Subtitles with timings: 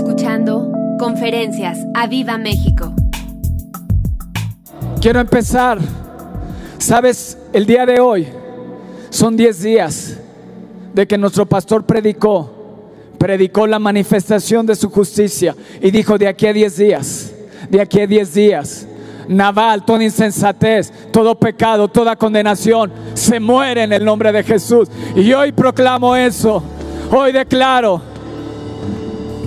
[0.00, 2.94] escuchando Conferencias a Viva México.
[4.98, 5.78] Quiero empezar.
[6.78, 8.26] Sabes, el día de hoy
[9.10, 10.16] son 10 días
[10.94, 12.50] de que nuestro pastor predicó,
[13.18, 17.34] predicó la manifestación de su justicia y dijo de aquí a 10 días,
[17.68, 18.86] de aquí a 10 días,
[19.28, 24.88] Naval, toda insensatez, todo pecado, toda condenación se muere en el nombre de Jesús.
[25.14, 26.62] Y hoy proclamo eso,
[27.12, 28.09] hoy declaro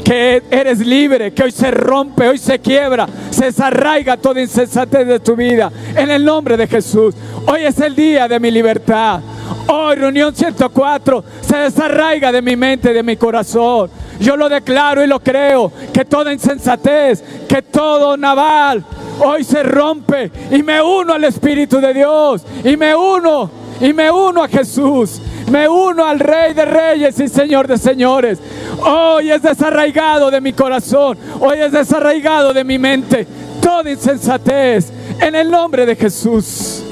[0.03, 5.19] que eres libre, que hoy se rompe, hoy se quiebra, se desarraiga toda insensatez de
[5.19, 7.15] tu vida en el nombre de Jesús.
[7.47, 9.21] Hoy es el día de mi libertad.
[9.67, 13.89] Hoy, reunión 104, se desarraiga de mi mente, de mi corazón.
[14.19, 18.83] Yo lo declaro y lo creo, que toda insensatez, que todo naval,
[19.19, 23.49] hoy se rompe y me uno al Espíritu de Dios y me uno
[23.79, 25.21] y me uno a Jesús.
[25.51, 28.39] Me uno al Rey de Reyes y Señor de Señores.
[28.81, 31.17] Hoy es desarraigado de mi corazón.
[31.39, 33.27] Hoy es desarraigado de mi mente.
[33.61, 36.83] Toda insensatez en el nombre de Jesús.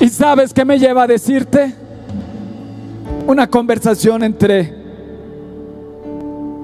[0.00, 1.74] ¿Y sabes qué me lleva a decirte?
[3.26, 4.74] Una conversación entre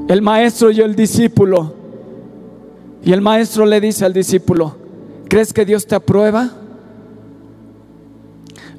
[0.08, 1.74] el maestro y el discípulo.
[3.02, 4.76] Y el maestro le dice al discípulo,
[5.28, 6.50] ¿crees que Dios te aprueba?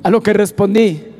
[0.03, 1.10] A lo que respondí,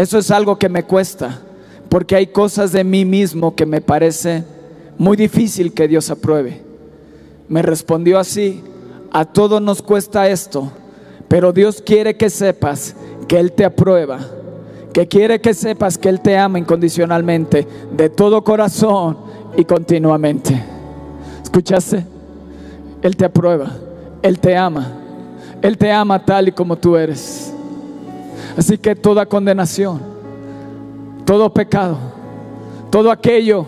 [0.00, 1.40] eso es algo que me cuesta,
[1.88, 4.44] porque hay cosas de mí mismo que me parece
[4.98, 6.62] muy difícil que Dios apruebe.
[7.48, 8.62] Me respondió así,
[9.10, 10.70] a todos nos cuesta esto,
[11.26, 12.94] pero Dios quiere que sepas
[13.26, 14.20] que Él te aprueba,
[14.92, 19.16] que quiere que sepas que Él te ama incondicionalmente, de todo corazón
[19.56, 20.62] y continuamente.
[21.42, 22.04] ¿Escuchaste?
[23.02, 23.70] Él te aprueba,
[24.22, 24.92] Él te ama,
[25.62, 27.49] Él te ama tal y como tú eres.
[28.56, 30.00] Así que toda condenación,
[31.24, 31.98] todo pecado,
[32.90, 33.66] todo aquello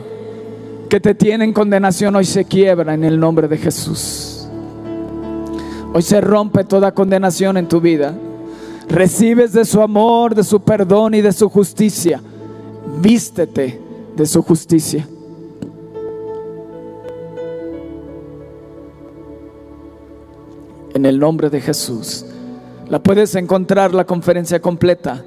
[0.88, 4.47] que te tiene en condenación hoy se quiebra en el nombre de Jesús.
[5.94, 8.14] Hoy se rompe toda condenación en tu vida.
[8.88, 12.20] Recibes de su amor, de su perdón y de su justicia.
[13.00, 13.81] Vístete
[14.16, 15.06] de su justicia.
[20.94, 22.26] En el nombre de Jesús.
[22.92, 25.25] La puedes encontrar la conferencia completa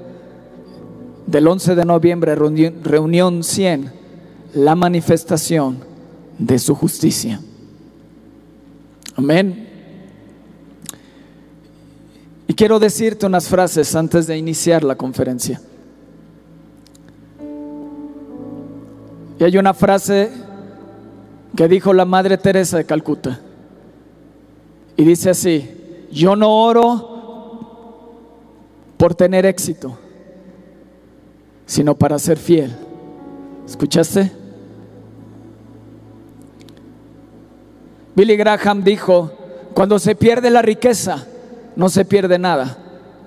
[1.26, 3.92] del 11 de noviembre, reunión 100,
[4.54, 5.78] la manifestación
[6.38, 7.40] de su justicia.
[9.16, 9.68] Amén.
[12.46, 15.60] Y quiero decirte unas frases antes de iniciar la conferencia.
[19.40, 20.30] Y hay una frase
[21.56, 23.40] que dijo la Madre Teresa de Calcuta.
[24.96, 25.68] Y dice así,
[26.12, 27.15] yo no oro
[28.96, 29.98] por tener éxito,
[31.66, 32.74] sino para ser fiel.
[33.66, 34.30] ¿Escuchaste?
[38.14, 39.32] Billy Graham dijo,
[39.74, 41.26] cuando se pierde la riqueza,
[41.74, 42.78] no se pierde nada.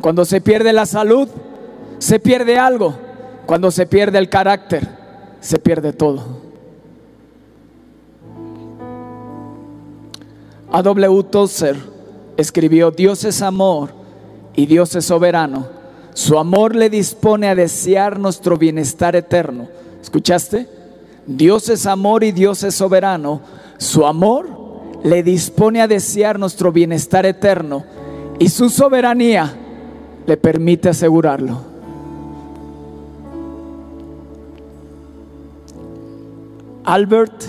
[0.01, 1.27] Cuando se pierde la salud,
[1.99, 2.95] se pierde algo.
[3.45, 4.87] Cuando se pierde el carácter,
[5.41, 6.49] se pierde todo.
[10.71, 10.81] A.
[10.81, 11.23] W.
[11.23, 11.75] Tozer
[12.37, 13.98] escribió, Dios es amor
[14.59, 15.67] y Dios es soberano.
[16.13, 19.69] Su amor le dispone a desear nuestro bienestar eterno.
[20.01, 20.67] ¿Escuchaste?
[21.25, 23.39] Dios es amor y Dios es soberano.
[23.77, 24.49] Su amor
[25.01, 27.85] le dispone a desear nuestro bienestar eterno
[28.37, 29.55] y su soberanía
[30.27, 31.61] le permite asegurarlo.
[36.83, 37.43] Albert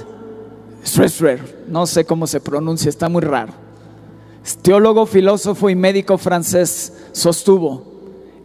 [0.87, 3.53] Schweitzer, no sé cómo se pronuncia, está muy raro.
[4.63, 7.83] Teólogo, filósofo y médico francés sostuvo,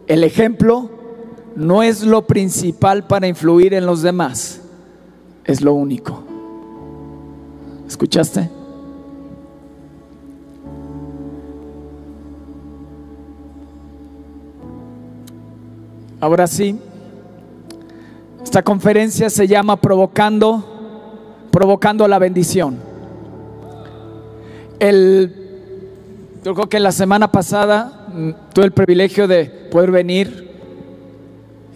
[0.06, 0.90] el ejemplo
[1.54, 4.60] no es lo principal para influir en los demás,
[5.44, 6.22] es lo único.
[7.86, 8.50] ¿Escuchaste?
[16.20, 16.78] Ahora sí,
[18.42, 20.64] esta conferencia se llama Provocando,
[21.50, 22.78] Provocando la bendición.
[24.78, 25.46] El
[26.46, 27.95] yo creo que la semana pasada
[28.52, 30.46] tuve el privilegio de poder venir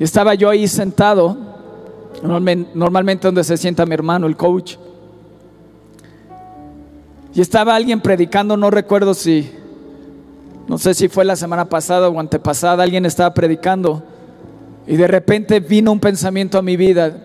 [0.01, 1.37] y estaba yo ahí sentado,
[2.23, 4.77] normalmente, donde se sienta mi hermano, el coach.
[7.35, 9.53] Y estaba alguien predicando, no recuerdo si,
[10.67, 14.03] no sé si fue la semana pasada o antepasada, alguien estaba predicando
[14.87, 17.23] y de repente vino un pensamiento a mi vida,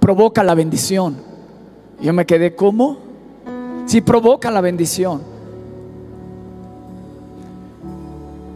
[0.00, 1.16] provoca la bendición.
[2.00, 2.98] Y yo me quedé, ¿cómo?
[3.86, 5.31] Si provoca la bendición.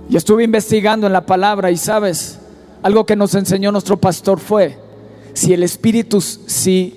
[0.08, 2.38] Y estuve investigando en la palabra y sabes,
[2.82, 4.78] algo que nos enseñó nuestro pastor fue,
[5.34, 6.94] si el Espíritu, si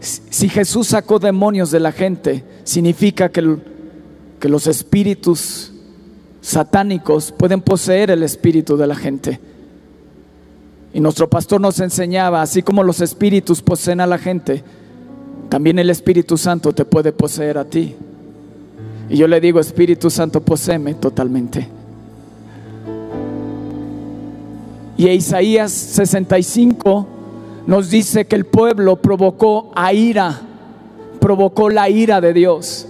[0.00, 3.56] Si Jesús sacó demonios de la gente, significa que,
[4.38, 5.72] que los espíritus
[6.42, 9.40] satánicos pueden poseer el espíritu de la gente.
[10.92, 14.62] Y nuestro pastor nos enseñaba, así como los espíritus poseen a la gente,
[15.48, 17.96] también el Espíritu Santo te puede poseer a ti.
[19.08, 21.68] Y yo le digo, Espíritu Santo, poseeme totalmente.
[25.04, 27.06] Y Isaías 65
[27.66, 30.40] nos dice que el pueblo provocó a ira,
[31.20, 32.86] provocó la ira de Dios.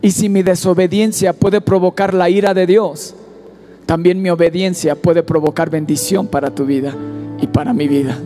[0.00, 3.14] Y si mi desobediencia puede provocar la ira de Dios,
[3.84, 6.94] también mi obediencia puede provocar bendición para tu vida
[7.42, 8.16] y para mi vida.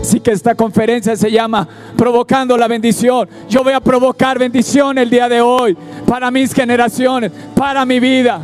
[0.00, 1.68] Así que esta conferencia se llama
[1.98, 3.28] Provocando la bendición.
[3.50, 8.40] Yo voy a provocar bendición el día de hoy para mis generaciones, para mi vida.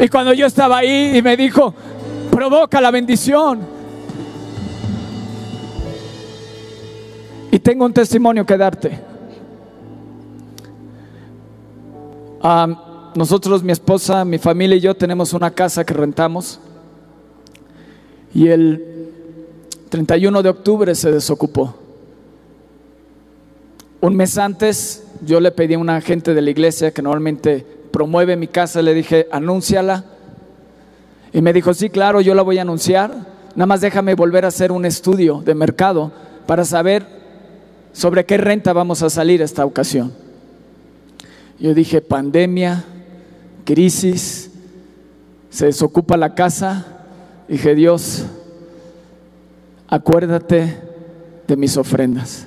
[0.00, 1.74] Y cuando yo estaba ahí y me dijo,
[2.36, 3.60] provoca la bendición.
[7.50, 9.00] Y tengo un testimonio que darte.
[13.14, 16.60] nosotros, mi esposa, mi familia y yo tenemos una casa que rentamos.
[18.34, 18.84] Y el
[19.88, 21.74] 31 de octubre se desocupó.
[24.02, 28.36] Un mes antes yo le pedí a un agente de la iglesia que normalmente promueve
[28.36, 30.15] mi casa, le dije, anúnciala.
[31.36, 33.10] Y me dijo, sí, claro, yo la voy a anunciar.
[33.54, 36.10] Nada más déjame volver a hacer un estudio de mercado
[36.46, 37.06] para saber
[37.92, 40.14] sobre qué renta vamos a salir esta ocasión.
[41.60, 42.86] Yo dije, pandemia,
[43.66, 44.50] crisis,
[45.50, 46.86] se desocupa la casa.
[47.48, 48.24] Dije, Dios,
[49.88, 50.80] acuérdate
[51.46, 52.46] de mis ofrendas.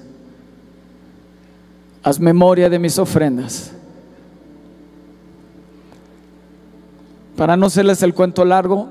[2.01, 3.71] Haz memoria de mis ofrendas.
[7.39, 8.89] Para no hacerles el cuento largo,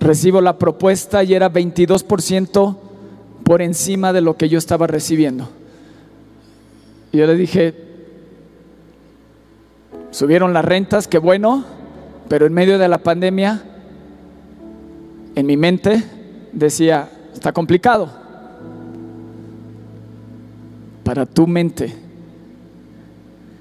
[0.00, 2.76] recibo la propuesta y era 22%
[3.44, 5.50] por encima de lo que yo estaba recibiendo.
[7.12, 7.74] Y yo le dije,
[10.12, 11.62] subieron las rentas, qué bueno,
[12.30, 13.62] pero en medio de la pandemia,
[15.34, 16.02] en mi mente
[16.54, 18.10] decía, Está complicado.
[21.04, 22.07] Para tu mente.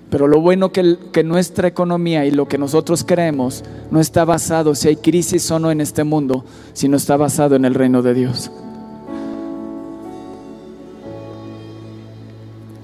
[0.09, 4.73] Pero lo bueno que, que nuestra economía y lo que nosotros creemos no está basado
[4.73, 8.13] si hay crisis o no en este mundo, sino está basado en el reino de
[8.13, 8.51] Dios.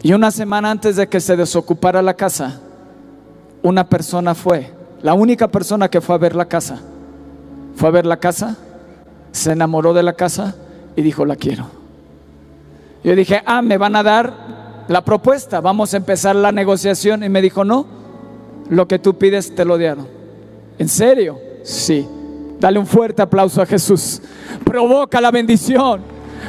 [0.01, 2.59] Y una semana antes de que se desocupara la casa,
[3.61, 4.69] una persona fue,
[5.01, 6.81] la única persona que fue a ver la casa,
[7.77, 8.57] fue a ver la casa,
[9.31, 10.55] se enamoró de la casa
[10.97, 11.67] y dijo, la quiero.
[13.01, 14.33] Yo dije, ah, me van a dar
[14.87, 17.23] la propuesta, vamos a empezar la negociación.
[17.23, 17.85] Y me dijo, no,
[18.69, 20.07] lo que tú pides te lo dieron.
[20.77, 21.39] ¿En serio?
[21.63, 22.07] Sí.
[22.59, 24.21] Dale un fuerte aplauso a Jesús.
[24.63, 26.01] Provoca la bendición.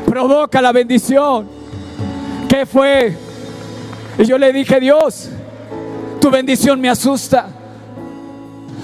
[0.06, 1.46] Provoca la bendición.
[2.48, 3.16] ¿Qué fue?
[4.18, 5.28] Y yo le dije, Dios,
[6.20, 7.48] tu bendición me asusta.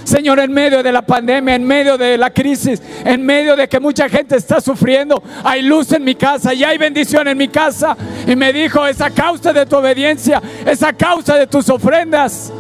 [0.05, 3.79] Señor, en medio de la pandemia, en medio de la crisis, en medio de que
[3.79, 7.97] mucha gente está sufriendo, hay luz en mi casa y hay bendición en mi casa.
[8.27, 12.53] Y me dijo, esa causa de tu obediencia, esa causa de tus ofrendas,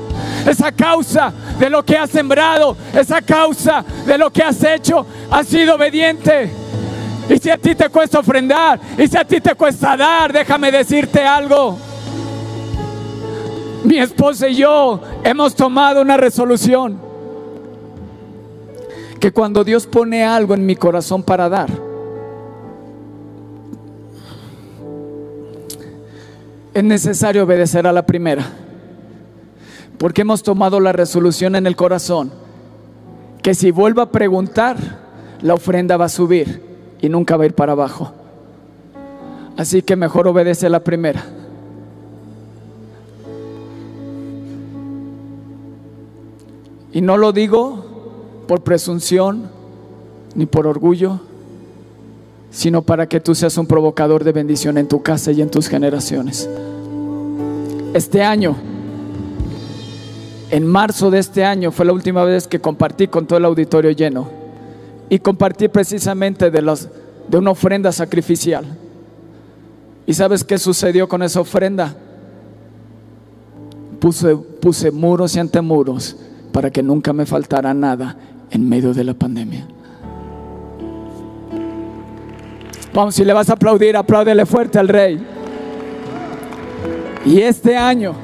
[0.47, 5.47] esa causa de lo que has sembrado, esa causa de lo que has hecho, has
[5.49, 6.51] sido obediente.
[7.29, 10.71] Y si a ti te cuesta ofrendar, y si a ti te cuesta dar, déjame
[10.71, 11.79] decirte algo.
[13.85, 17.10] Mi esposa y yo hemos tomado una resolución
[19.21, 21.71] que cuando Dios pone algo en mi corazón para dar,
[26.73, 28.45] es necesario obedecer a la primera.
[29.99, 32.33] Porque hemos tomado la resolución en el corazón
[33.43, 34.77] que si vuelvo a preguntar,
[35.43, 36.63] la ofrenda va a subir
[37.01, 38.13] y nunca va a ir para abajo.
[39.59, 41.23] Así que mejor obedece a la primera.
[46.93, 47.90] Y no lo digo
[48.51, 49.49] por presunción
[50.35, 51.21] ni por orgullo,
[52.51, 55.69] sino para que tú seas un provocador de bendición en tu casa y en tus
[55.69, 56.51] generaciones.
[57.95, 58.57] Este año,
[60.51, 63.93] en marzo de este año, fue la última vez que compartí con todo el auditorio
[63.93, 64.29] lleno.
[65.09, 66.77] Y compartí precisamente de,
[67.29, 68.65] de una ofrenda sacrificial.
[70.07, 71.95] ¿Y sabes qué sucedió con esa ofrenda?
[74.01, 76.17] Puse, puse muros y antemuros
[76.53, 78.17] para que nunca me faltara nada
[78.51, 79.67] en medio de la pandemia.
[82.93, 85.25] Vamos, si le vas a aplaudir, apláudele fuerte al rey.
[87.25, 88.15] Y este año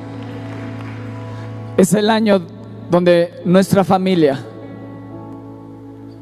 [1.76, 2.42] es el año
[2.90, 4.40] donde nuestra familia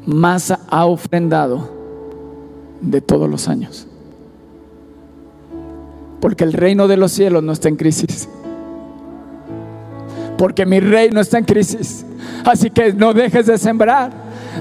[0.05, 1.69] más ha ofrendado
[2.81, 3.87] de todos los años.
[6.19, 8.29] Porque el reino de los cielos no está en crisis.
[10.37, 12.05] Porque mi reino está en crisis.
[12.43, 14.11] Así que no dejes de sembrar.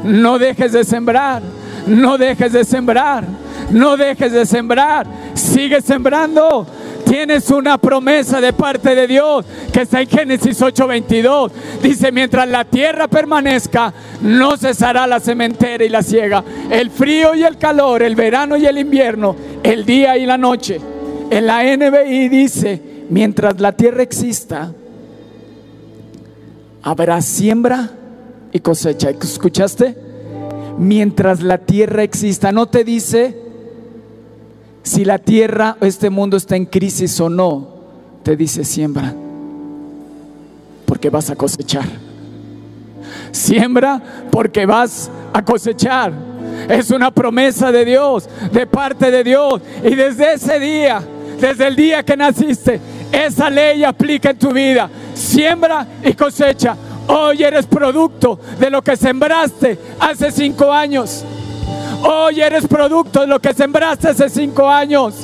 [0.02, 1.42] No dejes de sembrar.
[1.86, 3.24] No dejes de sembrar.
[3.70, 5.06] No dejes de sembrar.
[5.34, 6.66] Sigue sembrando.
[7.04, 11.52] Tienes una promesa de parte de Dios que está en Génesis 8:22.
[11.82, 13.92] Dice, mientras la tierra permanezca,
[14.22, 18.66] no cesará la cementera y la ciega, el frío y el calor, el verano y
[18.66, 20.80] el invierno, el día y la noche.
[21.30, 22.80] En la NBI dice,
[23.10, 24.72] mientras la tierra exista,
[26.84, 27.90] habrá siembra
[28.52, 29.10] y cosecha.
[29.10, 29.96] ¿Escuchaste?
[30.78, 33.40] Mientras la tierra exista, no te dice
[34.82, 37.68] si la tierra o este mundo está en crisis o no,
[38.22, 39.14] te dice siembra,
[40.84, 41.86] porque vas a cosechar.
[43.32, 44.00] Siembra
[44.30, 46.12] porque vas a cosechar.
[46.68, 49.60] Es una promesa de Dios, de parte de Dios.
[49.82, 51.02] Y desde ese día,
[51.40, 52.78] desde el día que naciste,
[53.10, 54.90] esa ley aplica en tu vida.
[55.14, 56.76] Siembra y cosecha.
[57.06, 61.24] Hoy eres producto de lo que sembraste hace cinco años.
[62.02, 65.14] Hoy eres producto de lo que sembraste hace cinco años.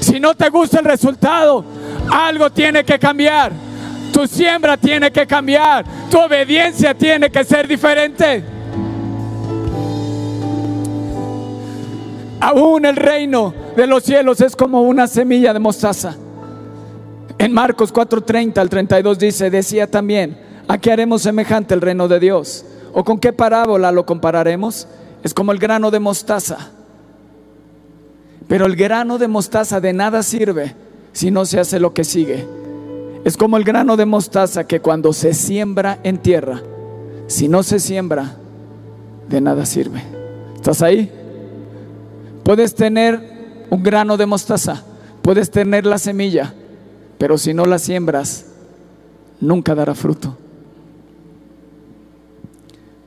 [0.00, 1.64] Si no te gusta el resultado,
[2.10, 3.52] algo tiene que cambiar.
[4.12, 5.84] Tu siembra tiene que cambiar.
[6.10, 8.44] Tu obediencia tiene que ser diferente.
[12.40, 16.16] Aún el reino de los cielos es como una semilla de mostaza.
[17.38, 22.18] En Marcos 4:30 al 32 dice, decía también, ¿a qué haremos semejante el reino de
[22.18, 22.64] Dios?
[22.92, 24.88] ¿O con qué parábola lo compararemos?
[25.22, 26.70] Es como el grano de mostaza.
[28.48, 30.74] Pero el grano de mostaza de nada sirve
[31.12, 32.46] si no se hace lo que sigue.
[33.24, 36.62] Es como el grano de mostaza que cuando se siembra en tierra,
[37.26, 38.36] si no se siembra,
[39.28, 40.02] de nada sirve.
[40.54, 41.12] ¿Estás ahí?
[42.42, 43.20] Puedes tener
[43.70, 44.82] un grano de mostaza,
[45.22, 46.54] puedes tener la semilla,
[47.18, 48.46] pero si no la siembras,
[49.40, 50.36] nunca dará fruto.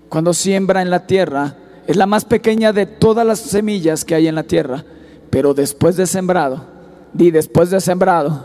[0.09, 1.55] Cuando siembra en la tierra,
[1.87, 4.83] es la más pequeña de todas las semillas que hay en la tierra,
[5.29, 6.65] pero después de sembrado,
[7.13, 8.43] di después de sembrado,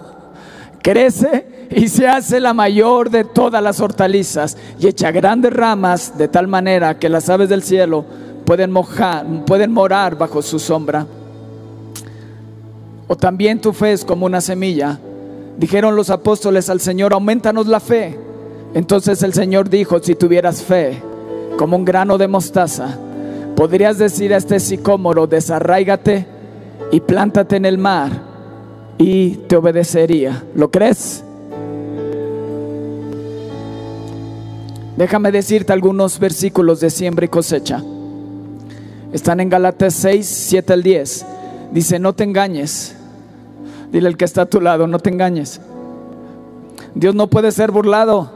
[0.83, 6.29] crece y se hace la mayor de todas las hortalizas y echa grandes ramas de
[6.29, 8.05] tal manera que las aves del cielo
[8.45, 11.07] pueden mojar, pueden morar bajo su sombra.
[13.09, 14.99] O también tu fe es como una semilla.
[15.59, 18.19] Dijeron los apóstoles al Señor, aumentanos la fe.
[18.75, 21.01] Entonces el Señor dijo, si tuvieras fe
[21.57, 22.99] como un grano de mostaza,
[23.57, 26.27] Podrías decir a este sicómoro, desarráigate
[26.93, 28.11] y plántate en el mar
[28.99, 30.45] y te obedecería.
[30.55, 31.25] ¿Lo crees?
[34.99, 37.83] Déjame decirte algunos versículos de siembra y cosecha.
[39.11, 41.27] Están en Galatas 6, 7 al 10.
[41.73, 42.95] Dice, no te engañes.
[43.93, 45.61] Dile al que está a tu lado, no te engañes.
[46.95, 48.31] Dios no puede ser burlado,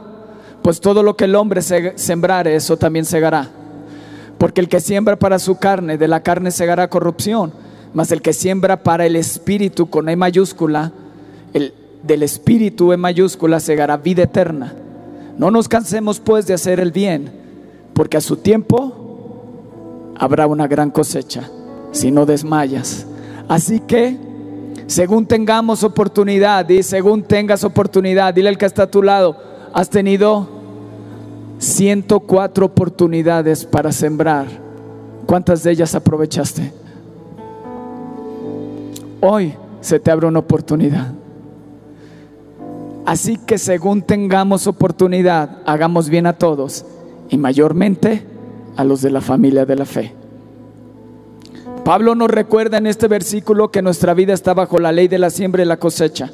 [0.61, 3.49] pues todo lo que el hombre sembrare, eso también segará.
[4.37, 7.53] Porque el que siembra para su carne, de la carne segará corrupción.
[7.93, 10.91] Mas el que siembra para el espíritu con E mayúscula,
[11.53, 14.73] el, del espíritu E mayúscula segará vida eterna.
[15.37, 17.31] No nos cansemos pues de hacer el bien,
[17.93, 21.49] porque a su tiempo habrá una gran cosecha,
[21.91, 23.05] si no desmayas.
[23.47, 24.17] Así que,
[24.91, 29.37] según tengamos oportunidad, y según tengas oportunidad, dile al que está a tu lado,
[29.73, 30.49] has tenido
[31.59, 34.47] 104 oportunidades para sembrar.
[35.25, 36.73] ¿Cuántas de ellas aprovechaste?
[39.21, 41.13] Hoy se te abre una oportunidad.
[43.05, 46.83] Así que según tengamos oportunidad, hagamos bien a todos
[47.29, 48.25] y mayormente
[48.75, 50.20] a los de la familia de la fe.
[51.83, 55.29] Pablo nos recuerda en este versículo que nuestra vida está bajo la ley de la
[55.29, 56.31] siembra y la cosecha.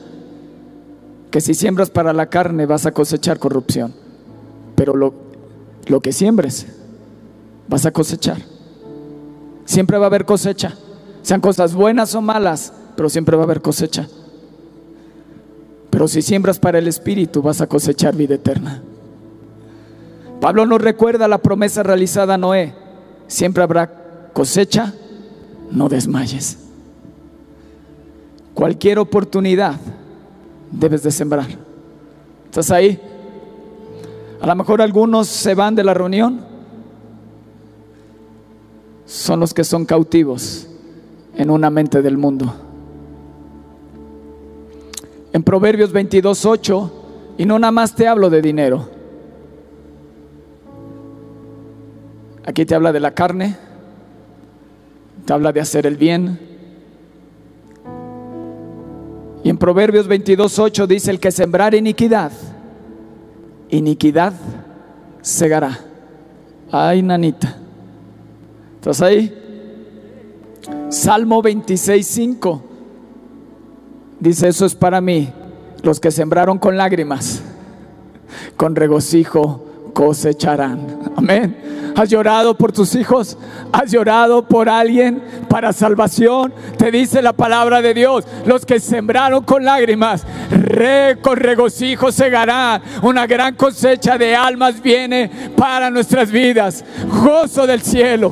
[1.31, 3.93] Que si siembras para la carne vas a cosechar corrupción
[4.77, 5.11] pero lo,
[5.87, 6.67] lo que siembres,
[7.67, 8.37] vas a cosechar.
[9.65, 10.75] Siempre va a haber cosecha,
[11.23, 14.07] sean cosas buenas o malas, pero siempre va a haber cosecha.
[15.89, 18.83] Pero si siembras para el Espíritu, vas a cosechar vida eterna.
[20.39, 22.75] Pablo nos recuerda la promesa realizada a Noé.
[23.25, 24.93] Siempre habrá cosecha,
[25.71, 26.57] no desmayes.
[28.53, 29.75] Cualquier oportunidad
[30.71, 31.47] debes de sembrar.
[32.45, 32.99] ¿Estás ahí?
[34.41, 36.41] A lo mejor algunos se van de la reunión.
[39.05, 40.67] Son los que son cautivos
[41.35, 42.53] en una mente del mundo.
[45.33, 46.91] En Proverbios 22, 8,
[47.37, 48.89] y no nada más te hablo de dinero.
[52.45, 53.57] Aquí te habla de la carne,
[55.27, 56.39] te habla de hacer el bien.
[59.43, 62.31] Y en Proverbios 22.8 dice, el que sembrar iniquidad,
[63.69, 64.31] iniquidad
[65.21, 65.79] segará.
[66.71, 67.57] Ay, nanita.
[68.75, 69.37] ¿Estás ahí?
[70.87, 72.61] Salmo 26.5
[74.21, 75.29] dice, eso es para mí,
[75.83, 77.41] los que sembraron con lágrimas,
[78.55, 81.11] con regocijo cosecharán.
[81.17, 81.86] Amén.
[81.97, 83.39] ¿Has llorado por tus hijos?
[83.71, 86.53] ¿Has llorado por alguien para salvación?
[86.77, 88.23] Te dice la palabra de Dios.
[88.45, 92.83] Los que sembraron con lágrimas, re, con regocijo segarán.
[93.01, 96.85] Una gran cosecha de almas viene para nuestras vidas.
[97.23, 98.31] Gozo del cielo.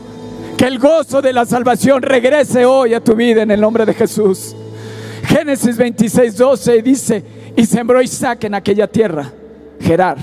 [0.55, 3.95] Que el gozo de la salvación regrese hoy a tu vida en el nombre de
[3.95, 4.55] Jesús.
[5.23, 9.31] Génesis 26, 12 dice, y sembró Isaac en aquella tierra,
[9.79, 10.17] Gerar,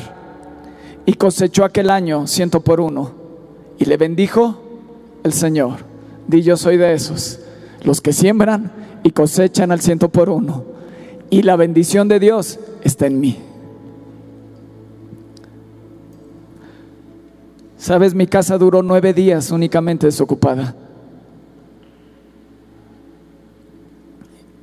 [1.05, 3.22] y cosechó aquel año ciento por uno
[3.83, 4.61] y le bendijo
[5.25, 5.79] el Señor.
[6.29, 7.41] Di yo soy de esos,
[7.83, 8.71] los que siembran
[9.03, 10.63] y cosechan al ciento por uno.
[11.31, 13.41] Y la bendición de Dios está en mí.
[17.77, 20.77] Sabes, mi casa duró nueve días únicamente desocupada.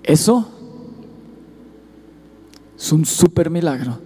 [0.01, 0.47] Eso
[2.77, 3.99] es un super milagro.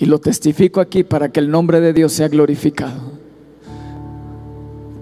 [0.00, 3.02] Y lo testifico aquí para que el nombre de Dios sea glorificado.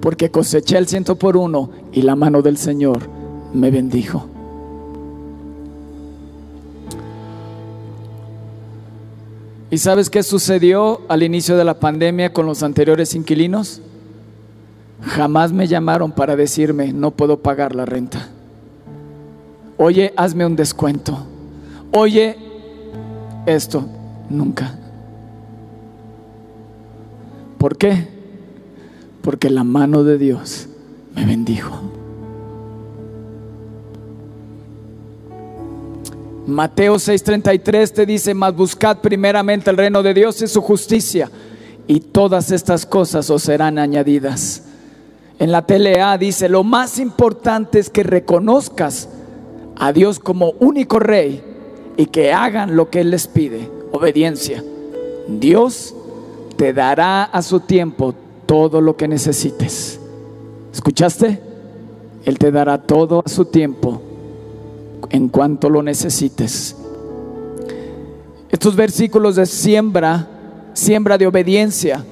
[0.00, 3.02] Porque coseché el ciento por uno y la mano del Señor
[3.54, 4.26] me bendijo.
[9.70, 13.80] ¿Y sabes qué sucedió al inicio de la pandemia con los anteriores inquilinos?
[15.02, 18.30] Jamás me llamaron para decirme, no puedo pagar la renta.
[19.76, 21.24] Oye, hazme un descuento.
[21.92, 22.36] Oye,
[23.46, 23.86] esto,
[24.28, 24.76] nunca.
[27.58, 28.06] ¿Por qué?
[29.22, 30.68] Porque la mano de Dios
[31.14, 31.82] me bendijo.
[36.46, 41.30] Mateo 6:33 te dice, mas buscad primeramente el reino de Dios y su justicia,
[41.86, 44.62] y todas estas cosas os serán añadidas.
[45.38, 49.08] En la TLA dice, lo más importante es que reconozcas
[49.76, 51.42] a Dios como único rey
[51.96, 54.64] y que hagan lo que Él les pide, obediencia.
[55.28, 55.94] Dios
[56.58, 58.12] te dará a su tiempo
[58.44, 60.00] todo lo que necesites.
[60.72, 61.40] ¿Escuchaste?
[62.24, 64.02] Él te dará todo a su tiempo
[65.08, 66.74] en cuanto lo necesites.
[68.50, 70.26] Estos versículos de siembra,
[70.72, 72.04] siembra de obediencia,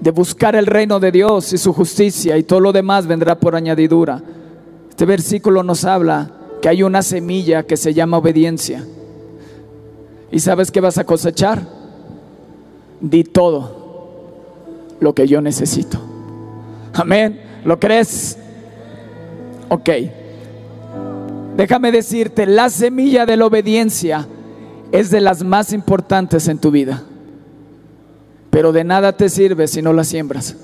[0.00, 3.54] de buscar el reino de Dios y su justicia y todo lo demás vendrá por
[3.54, 4.22] añadidura.
[4.88, 6.30] Este versículo nos habla
[6.62, 8.86] que hay una semilla que se llama obediencia.
[10.30, 11.62] ¿Y sabes qué vas a cosechar?
[12.98, 13.81] Di todo
[15.02, 15.98] lo que yo necesito.
[16.94, 17.40] Amén.
[17.64, 18.38] ¿Lo crees?
[19.68, 19.90] Ok.
[21.56, 24.28] Déjame decirte, la semilla de la obediencia
[24.92, 27.02] es de las más importantes en tu vida.
[28.50, 30.56] Pero de nada te sirve si no la siembras.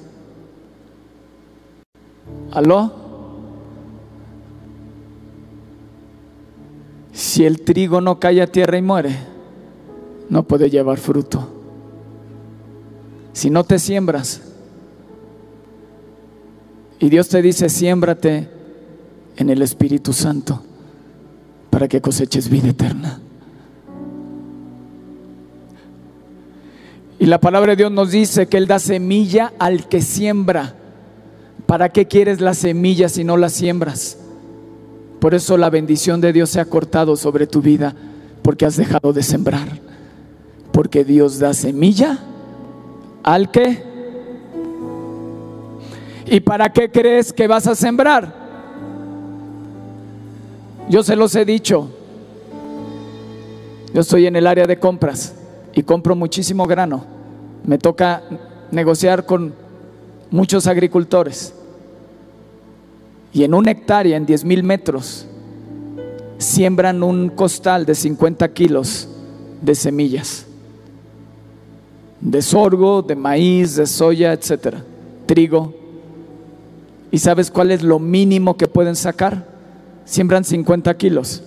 [2.52, 2.92] ¿Aló?
[7.12, 9.16] Si el trigo no cae a tierra y muere,
[10.30, 11.57] no puede llevar fruto
[13.38, 14.40] si no te siembras.
[16.98, 18.48] Y Dios te dice, siémbrate
[19.36, 20.60] en el Espíritu Santo
[21.70, 23.20] para que coseches vida eterna.
[27.20, 30.74] Y la palabra de Dios nos dice que Él da semilla al que siembra.
[31.66, 34.18] ¿Para qué quieres la semilla si no la siembras?
[35.20, 37.94] Por eso la bendición de Dios se ha cortado sobre tu vida,
[38.42, 39.78] porque has dejado de sembrar.
[40.72, 42.18] Porque Dios da semilla
[43.28, 43.82] al que.
[46.24, 48.34] ¿Y para qué crees que vas a sembrar?
[50.88, 51.90] Yo se los he dicho.
[53.92, 55.34] Yo estoy en el área de compras
[55.74, 57.04] y compro muchísimo grano.
[57.64, 58.22] Me toca
[58.70, 59.52] negociar con
[60.30, 61.52] muchos agricultores.
[63.34, 65.26] Y en una hectárea, en 10 mil metros,
[66.38, 69.06] siembran un costal de 50 kilos
[69.60, 70.47] de semillas
[72.20, 74.84] de sorgo, de maíz, de soya, etcétera,
[75.26, 75.74] trigo.
[77.10, 79.46] ¿Y sabes cuál es lo mínimo que pueden sacar?
[80.04, 81.42] Siembran 50 kilos.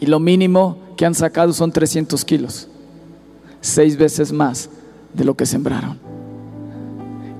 [0.00, 2.68] Y lo mínimo que han sacado son 300 kilos.
[3.60, 4.70] Seis veces más
[5.12, 5.98] de lo que sembraron.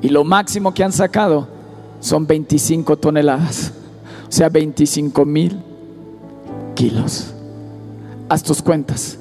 [0.03, 1.49] Y lo máximo que han sacado
[2.01, 3.73] son 25 toneladas.
[4.29, 5.59] O sea, 25 mil
[6.75, 7.33] kilos.
[8.29, 9.19] Haz tus cuentas.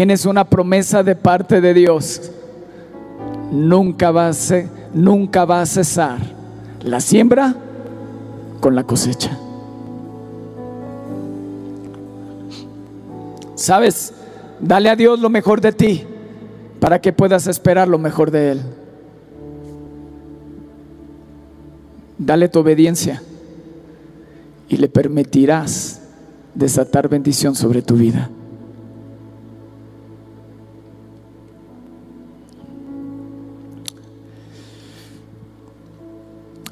[0.00, 2.30] Tienes una promesa de parte de Dios.
[3.52, 4.32] Nunca va a,
[4.94, 6.20] nunca va a cesar
[6.82, 7.54] la siembra
[8.60, 9.36] con la cosecha.
[13.54, 14.14] ¿Sabes?
[14.58, 16.06] Dale a Dios lo mejor de ti
[16.80, 18.62] para que puedas esperar lo mejor de Él.
[22.16, 23.20] Dale tu obediencia
[24.66, 26.00] y le permitirás
[26.54, 28.30] desatar bendición sobre tu vida.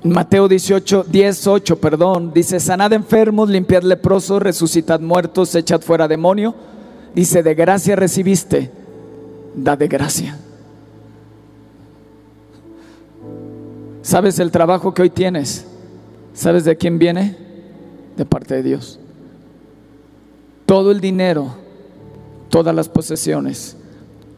[0.05, 6.55] Mateo 18, 18, perdón, dice, sanad enfermos, limpiad leprosos, resucitad muertos, echad fuera demonio.
[7.15, 8.71] Dice, de gracia recibiste,
[9.55, 10.39] da de gracia.
[14.03, 15.67] ¿Sabes el trabajo que hoy tienes?
[16.33, 17.37] ¿Sabes de quién viene?
[18.17, 19.01] De parte de Dios.
[20.65, 21.55] Todo el dinero,
[22.49, 23.77] todas las posesiones,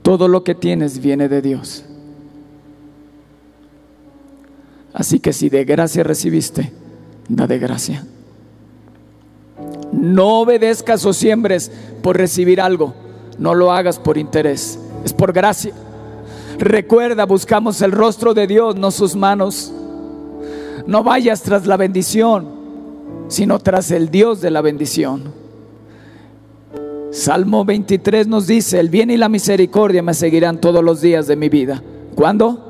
[0.02, 1.84] todo lo que tienes viene de Dios.
[4.92, 6.72] Así que si de gracia recibiste,
[7.28, 8.04] da de gracia.
[9.92, 11.70] No obedezcas o siembres
[12.02, 12.94] por recibir algo.
[13.38, 14.78] No lo hagas por interés.
[15.04, 15.72] Es por gracia.
[16.58, 19.72] Recuerda, buscamos el rostro de Dios, no sus manos.
[20.86, 22.48] No vayas tras la bendición,
[23.28, 25.32] sino tras el Dios de la bendición.
[27.10, 31.36] Salmo 23 nos dice, el bien y la misericordia me seguirán todos los días de
[31.36, 31.82] mi vida.
[32.14, 32.69] ¿Cuándo?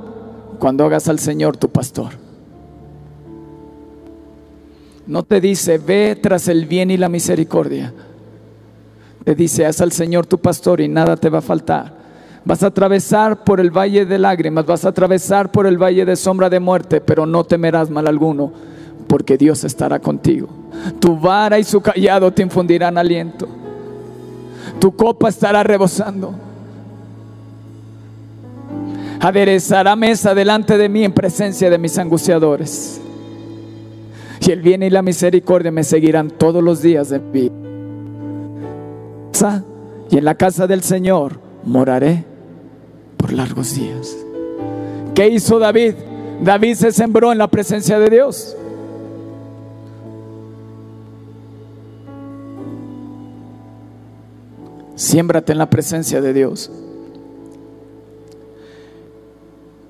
[0.61, 2.12] Cuando hagas al Señor tu pastor.
[5.07, 7.92] No te dice, ve tras el bien y la misericordia.
[9.25, 11.99] Te dice, haz al Señor tu pastor y nada te va a faltar.
[12.44, 16.14] Vas a atravesar por el valle de lágrimas, vas a atravesar por el valle de
[16.14, 18.53] sombra de muerte, pero no temerás mal alguno,
[19.09, 20.49] porque Dios estará contigo.
[21.01, 23.49] Tu vara y su callado te infundirán aliento.
[24.79, 26.50] Tu copa estará rebosando
[29.21, 33.01] aderezará mesa delante de mí en presencia de mis angustiadores.
[34.41, 37.55] Y el bien y la misericordia me seguirán todos los días de mi vida.
[40.11, 42.25] Y en la casa del Señor moraré
[43.17, 44.17] por largos días.
[45.15, 45.95] ¿Qué hizo David?
[46.43, 48.57] David se sembró en la presencia de Dios.
[54.95, 56.71] Siémbrate en la presencia de Dios.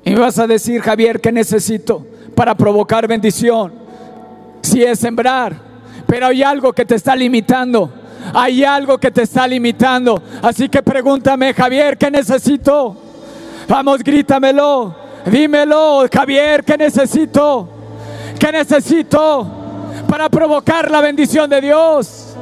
[0.04, 3.72] Y vas a decir, Javier, ¿qué necesito para provocar bendición?
[4.62, 5.54] Si es sembrar,
[6.06, 7.92] pero hay algo que te está limitando.
[8.34, 10.22] Hay algo que te está limitando.
[10.42, 12.96] Así que pregúntame, Javier, ¿qué necesito?
[13.68, 14.94] Vamos, grítamelo.
[15.26, 17.68] Dímelo, Javier, ¿qué necesito?
[18.38, 19.46] ¿Qué necesito
[20.08, 22.34] para provocar la bendición de Dios?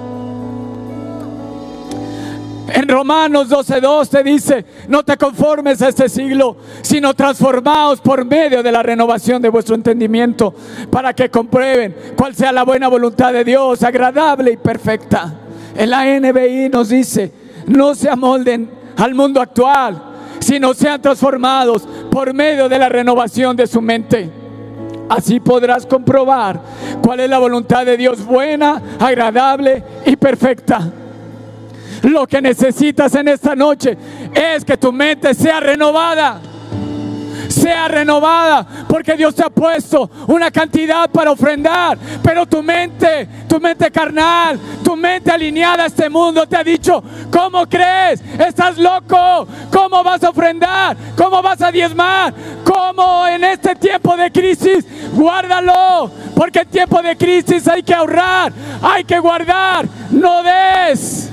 [2.68, 8.62] En Romanos 12:2 te dice, no te conformes a este siglo, sino transformaos por medio
[8.62, 10.54] de la renovación de vuestro entendimiento,
[10.90, 15.34] para que comprueben cuál sea la buena voluntad de Dios, agradable y perfecta.
[15.74, 17.32] En la NBI nos dice,
[17.66, 20.02] no se amolden al mundo actual,
[20.38, 24.30] sino sean transformados por medio de la renovación de su mente.
[25.08, 26.60] Así podrás comprobar
[27.02, 30.92] cuál es la voluntad de Dios buena, agradable y perfecta.
[32.02, 33.96] Lo que necesitas en esta noche
[34.34, 36.40] es que tu mente sea renovada.
[37.48, 43.58] Sea renovada porque Dios te ha puesto una cantidad para ofrendar, pero tu mente, tu
[43.58, 48.20] mente carnal, tu mente alineada a este mundo te ha dicho, ¿cómo crees?
[48.38, 49.46] ¿Estás loco?
[49.72, 50.96] ¿Cómo vas a ofrendar?
[51.16, 52.34] ¿Cómo vas a diezmar?
[52.64, 54.84] ¿Cómo en este tiempo de crisis?
[55.14, 61.27] Guárdalo, porque en tiempo de crisis hay que ahorrar, hay que guardar, no des.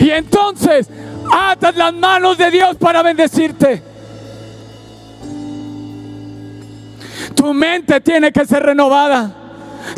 [0.00, 0.88] Y entonces
[1.32, 3.82] atas las manos de Dios para bendecirte.
[7.34, 9.40] Tu mente tiene que ser renovada.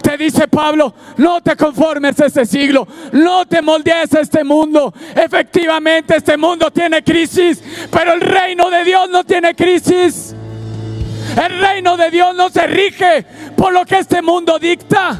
[0.02, 4.92] Te dice Pablo, no te conformes a este siglo, no te moldees a este mundo.
[5.14, 10.34] Efectivamente, este mundo tiene crisis, pero el reino de Dios no tiene crisis.
[11.36, 13.24] El reino de Dios no se rige
[13.56, 15.18] por lo que este mundo dicta.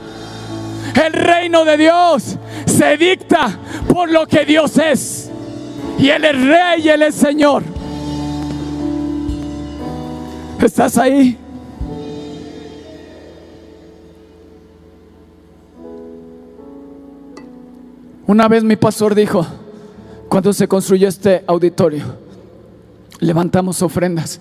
[1.04, 5.31] El reino de Dios se dicta por lo que Dios es.
[5.98, 7.62] Y Él es rey y Él es Señor.
[10.61, 11.38] ¿Estás ahí?
[18.26, 19.46] Una vez mi pastor dijo,
[20.29, 22.05] cuando se construyó este auditorio,
[23.20, 24.40] levantamos ofrendas.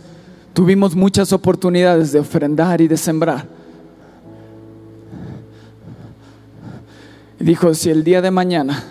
[0.54, 3.55] Tuvimos muchas oportunidades de ofrendar y de sembrar.
[7.40, 8.84] Dijo, si el día de mañana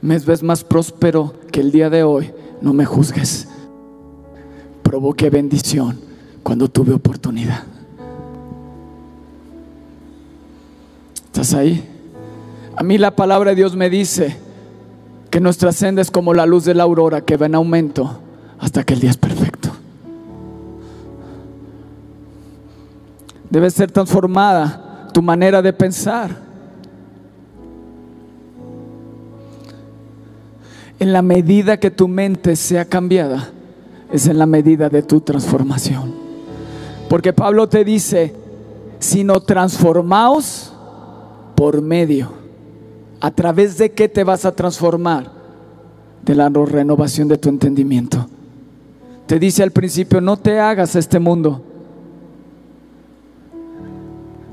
[0.00, 3.48] me ves más próspero que el día de hoy, no me juzgues.
[4.82, 5.98] Provoqué bendición
[6.42, 7.64] cuando tuve oportunidad.
[11.26, 11.86] ¿Estás ahí?
[12.74, 14.36] A mí la palabra de Dios me dice
[15.30, 18.20] que nuestra senda es como la luz de la aurora que va en aumento
[18.58, 19.70] hasta que el día es perfecto.
[23.50, 26.47] Debe ser transformada tu manera de pensar.
[30.98, 33.50] En la medida que tu mente sea cambiada,
[34.12, 36.14] es en la medida de tu transformación.
[37.08, 38.34] Porque Pablo te dice,
[38.98, 40.72] sino transformaos
[41.54, 42.32] por medio.
[43.20, 45.30] ¿A través de qué te vas a transformar?
[46.24, 48.28] De la renovación de tu entendimiento.
[49.26, 51.62] Te dice al principio, no te hagas este mundo.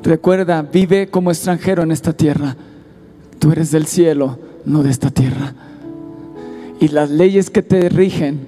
[0.04, 2.56] Recuerda, vive como extranjero en esta tierra.
[3.40, 5.54] Tú eres del cielo, no de esta tierra.
[6.80, 8.48] Y las leyes que te rigen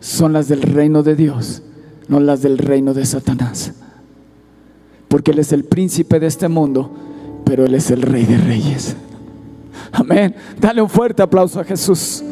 [0.00, 1.62] son las del reino de Dios,
[2.08, 3.72] no las del reino de Satanás.
[5.08, 6.90] Porque Él es el príncipe de este mundo,
[7.44, 8.96] pero Él es el rey de reyes.
[9.92, 10.34] Amén.
[10.58, 12.22] Dale un fuerte aplauso a Jesús.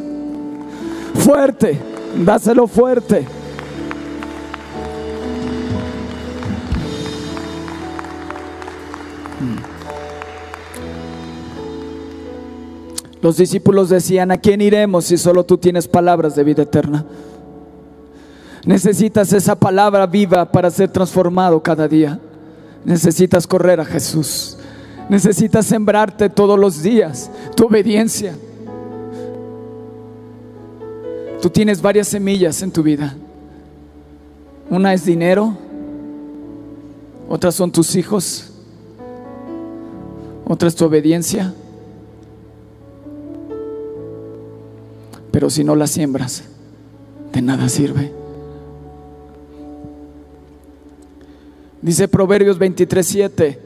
[1.15, 1.79] Fuerte,
[2.25, 3.27] dáselo fuerte.
[13.29, 17.05] Los discípulos decían, ¿a quién iremos si solo tú tienes palabras de vida eterna?
[18.65, 22.19] Necesitas esa palabra viva para ser transformado cada día.
[22.87, 24.57] Necesitas correr a Jesús.
[25.11, 28.35] Necesitas sembrarte todos los días tu obediencia.
[31.43, 33.15] Tú tienes varias semillas en tu vida.
[34.71, 35.55] Una es dinero,
[37.29, 38.53] otras son tus hijos,
[40.47, 41.53] otra es tu obediencia.
[45.39, 46.43] Pero si no la siembras,
[47.33, 48.13] de nada sirve.
[51.81, 53.57] Dice Proverbios 23:7,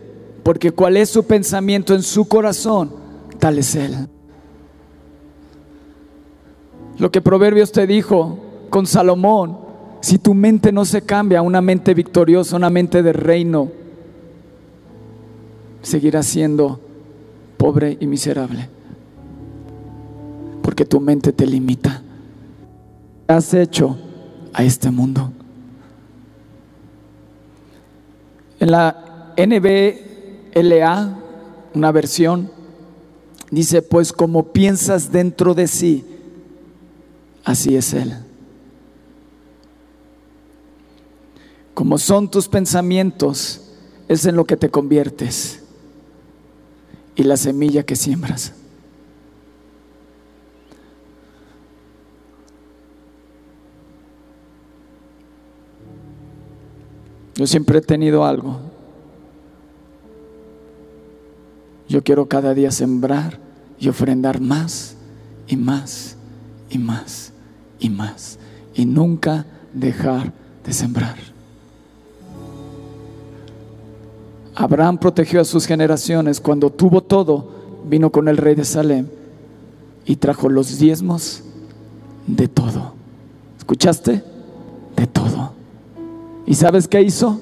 [0.42, 2.92] porque cuál es su pensamiento en su corazón,
[3.38, 4.06] tal es él.
[6.98, 9.56] Lo que Proverbios te dijo con Salomón,
[10.02, 13.70] si tu mente no se cambia una mente victoriosa, una mente de reino,
[15.80, 16.80] seguirás siendo
[17.56, 18.68] pobre y miserable
[20.72, 22.00] porque tu mente te limita.
[23.28, 23.98] Has hecho
[24.54, 25.30] a este mundo.
[28.58, 31.18] En la NBLA,
[31.74, 32.50] una versión,
[33.50, 36.06] dice, pues como piensas dentro de sí,
[37.44, 38.14] así es Él.
[41.74, 43.74] Como son tus pensamientos,
[44.08, 45.64] es en lo que te conviertes
[47.14, 48.54] y la semilla que siembras.
[57.34, 58.58] Yo siempre he tenido algo.
[61.88, 63.38] Yo quiero cada día sembrar
[63.78, 64.96] y ofrendar más
[65.46, 66.16] y más
[66.70, 67.32] y más
[67.78, 68.38] y más.
[68.74, 70.32] Y nunca dejar
[70.64, 71.16] de sembrar.
[74.54, 76.40] Abraham protegió a sus generaciones.
[76.40, 77.50] Cuando tuvo todo,
[77.88, 79.06] vino con el rey de Salem
[80.04, 81.42] y trajo los diezmos
[82.26, 82.94] de todo.
[83.58, 84.31] ¿Escuchaste?
[86.46, 87.40] ¿Y sabes qué hizo?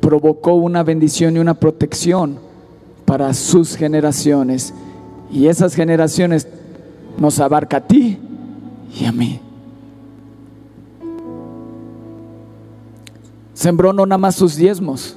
[0.00, 2.38] Provocó una bendición y una protección
[3.04, 4.74] para sus generaciones.
[5.30, 6.46] Y esas generaciones
[7.18, 8.18] nos abarca a ti
[9.00, 9.40] y a mí.
[13.54, 15.16] Sembró no nada más sus diezmos,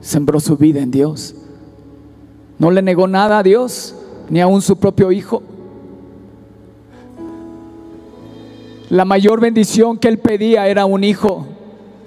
[0.00, 1.34] sembró su vida en Dios.
[2.58, 3.94] No le negó nada a Dios,
[4.28, 5.42] ni aun su propio hijo.
[8.92, 11.46] La mayor bendición que él pedía era un hijo,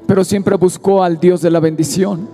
[0.05, 2.29] pero siempre buscó al Dios de la bendición.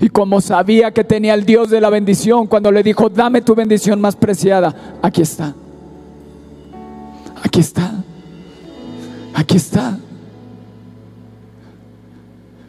[0.00, 3.54] Y como sabía que tenía el Dios de la bendición, cuando le dijo, dame tu
[3.54, 5.54] bendición más preciada, aquí está.
[7.42, 8.02] Aquí está.
[9.34, 9.98] Aquí está.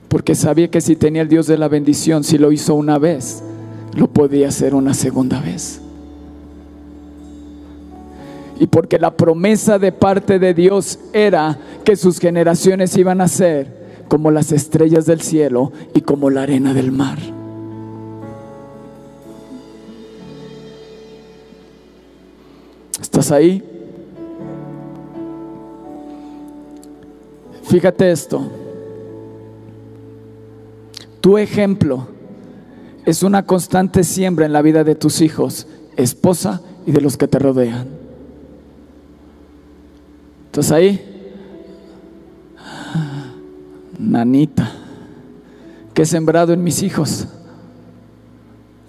[0.09, 3.41] Porque sabía que si tenía el Dios de la bendición, si lo hizo una vez,
[3.93, 5.79] lo podía hacer una segunda vez
[8.59, 14.03] y porque la promesa de parte de Dios era que sus generaciones iban a ser
[14.09, 17.17] como las estrellas del cielo y como la arena del mar.
[23.01, 23.63] ¿Estás ahí?
[27.63, 28.41] Fíjate esto.
[31.21, 32.07] Tu ejemplo
[33.05, 37.27] es una constante siembra en la vida de tus hijos, esposa y de los que
[37.27, 37.98] te rodean.
[40.49, 41.05] ¿Estás ahí?
[43.99, 44.71] Nanita,
[45.93, 47.27] que he sembrado en mis hijos.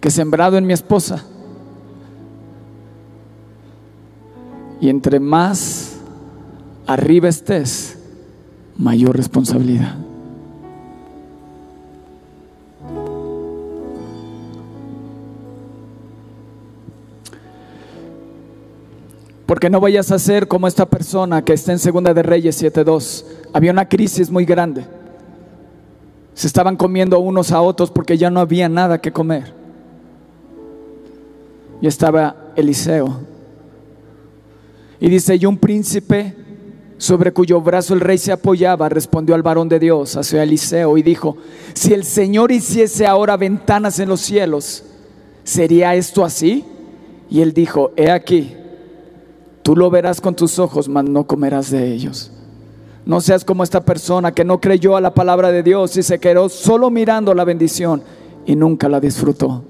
[0.01, 1.23] que sembrado en mi esposa.
[4.81, 5.99] Y entre más
[6.87, 7.99] arriba estés,
[8.79, 9.99] mayor responsabilidad.
[19.51, 23.25] Porque no vayas a ser como esta persona que está en Segunda de Reyes 7.2.
[23.53, 24.87] Había una crisis muy grande.
[26.35, 29.53] Se estaban comiendo unos a otros porque ya no había nada que comer.
[31.81, 33.23] Y estaba Eliseo.
[35.01, 36.37] Y dice, y un príncipe
[36.97, 41.03] sobre cuyo brazo el rey se apoyaba, respondió al varón de Dios, hacia Eliseo, y
[41.03, 41.37] dijo,
[41.75, 44.85] si el Señor hiciese ahora ventanas en los cielos,
[45.43, 46.65] ¿sería esto así?
[47.29, 48.55] Y él dijo, he aquí,
[49.71, 52.33] tú lo verás con tus ojos, mas no comerás de ellos.
[53.07, 56.19] No seas como esta persona que no creyó a la palabra de Dios y se
[56.19, 58.03] quedó solo mirando la bendición
[58.47, 59.63] y nunca la disfrutó.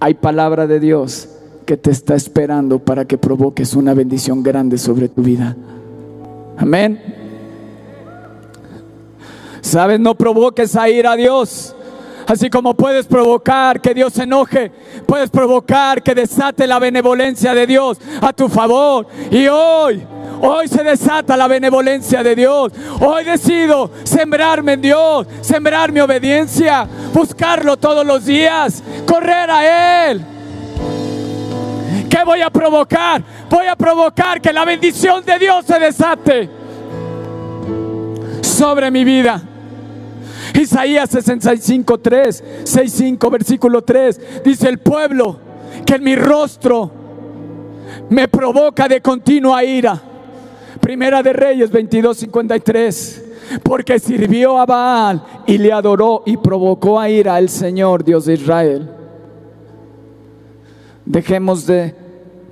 [0.00, 1.30] Hay palabra de Dios
[1.64, 5.56] que te está esperando para que provoques una bendición grande sobre tu vida.
[6.58, 7.00] Amén.
[9.62, 11.74] Sabes, no provoques a ir a Dios.
[12.28, 14.70] Así como puedes provocar que Dios se enoje,
[15.06, 19.06] puedes provocar que desate la benevolencia de Dios a tu favor.
[19.30, 20.06] Y hoy
[20.40, 22.72] Hoy se desata la benevolencia de Dios.
[23.00, 30.24] Hoy decido sembrarme en Dios, sembrar mi obediencia, buscarlo todos los días, correr a Él.
[32.08, 33.20] ¿Qué voy a provocar?
[33.50, 36.48] Voy a provocar que la bendición de Dios se desate
[38.42, 39.42] sobre mi vida.
[40.58, 45.38] Isaías 65, 3, 65, versículo 3, dice el pueblo
[45.86, 46.90] que en mi rostro
[48.10, 50.00] me provoca de continua ira.
[50.80, 53.24] Primera de Reyes 22, 53.
[53.62, 58.34] Porque sirvió a Baal y le adoró y provocó a ira al Señor Dios de
[58.34, 58.90] Israel.
[61.06, 61.94] Dejemos de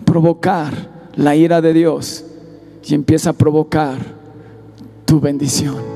[0.07, 0.73] provocar
[1.15, 2.25] la ira de Dios
[2.83, 3.99] y empieza a provocar
[5.05, 5.96] tu bendición.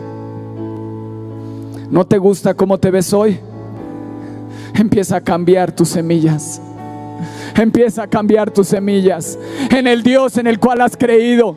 [1.90, 3.38] ¿No te gusta cómo te ves hoy?
[4.74, 6.62] Empieza a cambiar tus semillas.
[7.57, 9.37] Empieza a cambiar tus semillas
[9.70, 11.57] en el Dios en el cual has creído.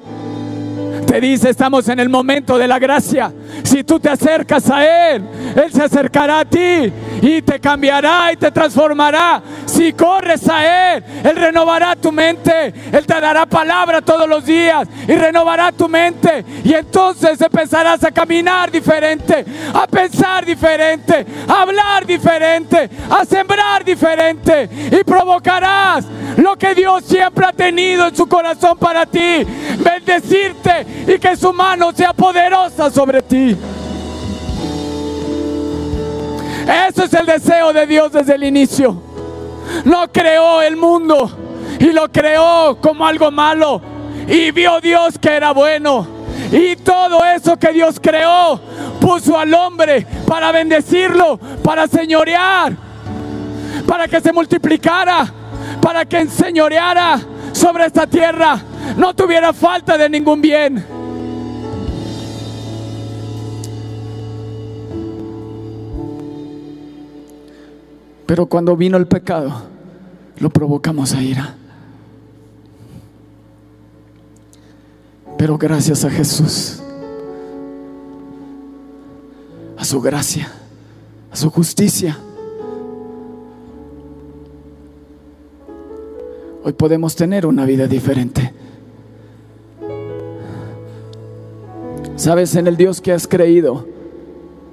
[1.05, 3.31] Te dice, estamos en el momento de la gracia.
[3.63, 5.23] Si tú te acercas a Él,
[5.55, 9.41] Él se acercará a ti y te cambiará y te transformará.
[9.65, 12.73] Si corres a Él, Él renovará tu mente.
[12.91, 16.45] Él te dará palabra todos los días y renovará tu mente.
[16.63, 24.69] Y entonces empezarás a caminar diferente, a pensar diferente, a hablar diferente, a sembrar diferente.
[24.91, 26.05] Y provocarás
[26.37, 29.45] lo que Dios siempre ha tenido en su corazón para ti.
[29.77, 33.57] Bendecirte y que su mano sea poderosa sobre ti.
[36.87, 39.01] Ese es el deseo de Dios desde el inicio.
[39.85, 41.29] No creó el mundo
[41.79, 43.81] y lo creó como algo malo.
[44.27, 46.07] Y vio Dios que era bueno.
[46.51, 48.59] Y todo eso que Dios creó
[48.99, 52.73] puso al hombre para bendecirlo, para señorear,
[53.87, 55.25] para que se multiplicara,
[55.81, 57.19] para que enseñoreara
[57.51, 58.59] sobre esta tierra,
[58.95, 61.02] no tuviera falta de ningún bien.
[68.33, 69.51] Pero cuando vino el pecado,
[70.39, 71.53] lo provocamos a ira.
[75.37, 76.81] Pero gracias a Jesús,
[79.77, 80.51] a su gracia,
[81.31, 82.17] a su justicia,
[86.63, 88.51] hoy podemos tener una vida diferente.
[92.15, 93.85] Sabes, en el Dios que has creído,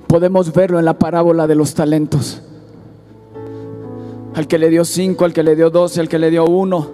[0.07, 2.43] podemos verlo en la parábola de los talentos
[4.41, 6.89] al que le dio cinco, al que le dio doce, al que le dio uno.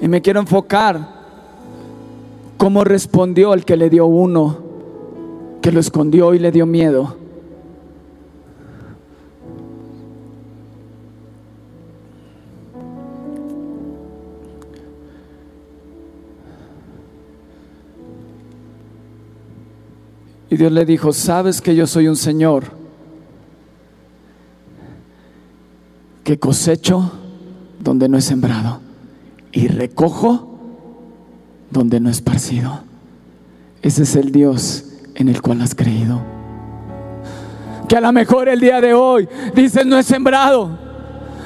[0.00, 0.98] Y me quiero enfocar
[2.56, 4.58] cómo respondió al que le dio uno,
[5.62, 7.16] que lo escondió y le dio miedo.
[20.50, 22.83] Y Dios le dijo, sabes que yo soy un Señor
[26.24, 27.12] que cosecho
[27.78, 28.80] donde no he sembrado
[29.52, 30.58] y recojo
[31.70, 32.80] donde no he esparcido.
[33.82, 36.22] Ese es el Dios en el cual has creído.
[37.88, 40.78] Que a lo mejor el día de hoy dices, no he sembrado,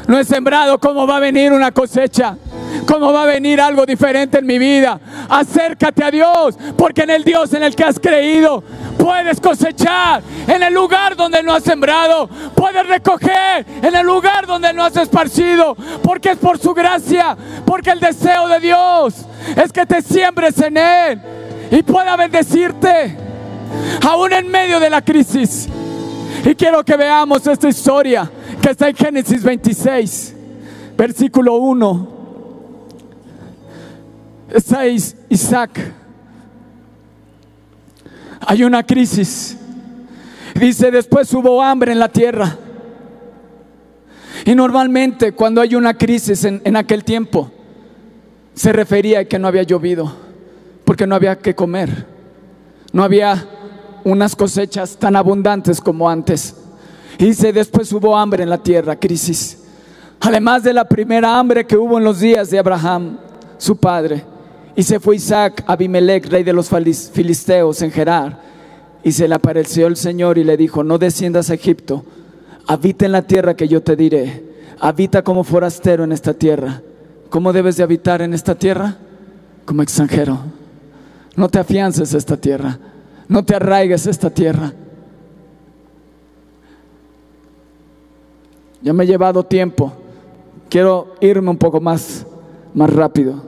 [0.06, 2.38] no he sembrado, ¿cómo va a venir una cosecha?
[2.86, 5.00] ¿Cómo va a venir algo diferente en mi vida?
[5.28, 8.62] Acércate a Dios, porque en el Dios en el que has creído
[8.98, 12.28] Puedes cosechar en el lugar donde no has sembrado.
[12.54, 15.76] Puedes recoger en el lugar donde no has esparcido.
[16.02, 17.36] Porque es por su gracia.
[17.64, 19.14] Porque el deseo de Dios
[19.56, 21.20] es que te siembres en Él
[21.70, 23.16] y pueda bendecirte.
[24.06, 25.68] Aún en medio de la crisis.
[26.44, 28.30] Y quiero que veamos esta historia
[28.60, 30.34] que está en Génesis 26,
[30.96, 32.08] versículo 1.
[34.50, 35.97] Está Isaac.
[38.40, 39.56] Hay una crisis.
[40.54, 42.56] Dice, después hubo hambre en la tierra.
[44.44, 47.50] Y normalmente cuando hay una crisis en, en aquel tiempo,
[48.54, 50.12] se refería a que no había llovido,
[50.84, 52.06] porque no había que comer.
[52.92, 53.46] No había
[54.04, 56.54] unas cosechas tan abundantes como antes.
[57.18, 59.58] Dice, después hubo hambre en la tierra, crisis.
[60.20, 63.18] Además de la primera hambre que hubo en los días de Abraham,
[63.58, 64.24] su padre.
[64.78, 68.38] Y se fue Isaac a Abimelech, rey de los filisteos, en Gerar.
[69.02, 72.04] Y se le apareció el Señor y le dijo, no desciendas a Egipto,
[72.68, 74.44] habita en la tierra que yo te diré.
[74.78, 76.80] Habita como forastero en esta tierra.
[77.28, 78.96] ¿Cómo debes de habitar en esta tierra?
[79.64, 80.38] Como extranjero.
[81.34, 82.78] No te afiances a esta tierra
[83.28, 84.72] no te arraigues a esta tierra.
[88.80, 89.92] Ya me he llevado tiempo.
[90.70, 92.24] Quiero irme un poco más,
[92.74, 93.47] más rápido.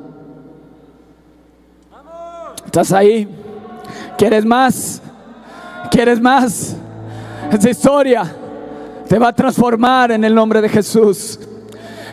[2.70, 3.26] ¿Estás ahí?
[4.16, 5.02] ¿Quieres más?
[5.90, 6.76] ¿Quieres más?
[7.50, 8.32] Esa historia
[9.08, 11.40] te va a transformar en el nombre de Jesús.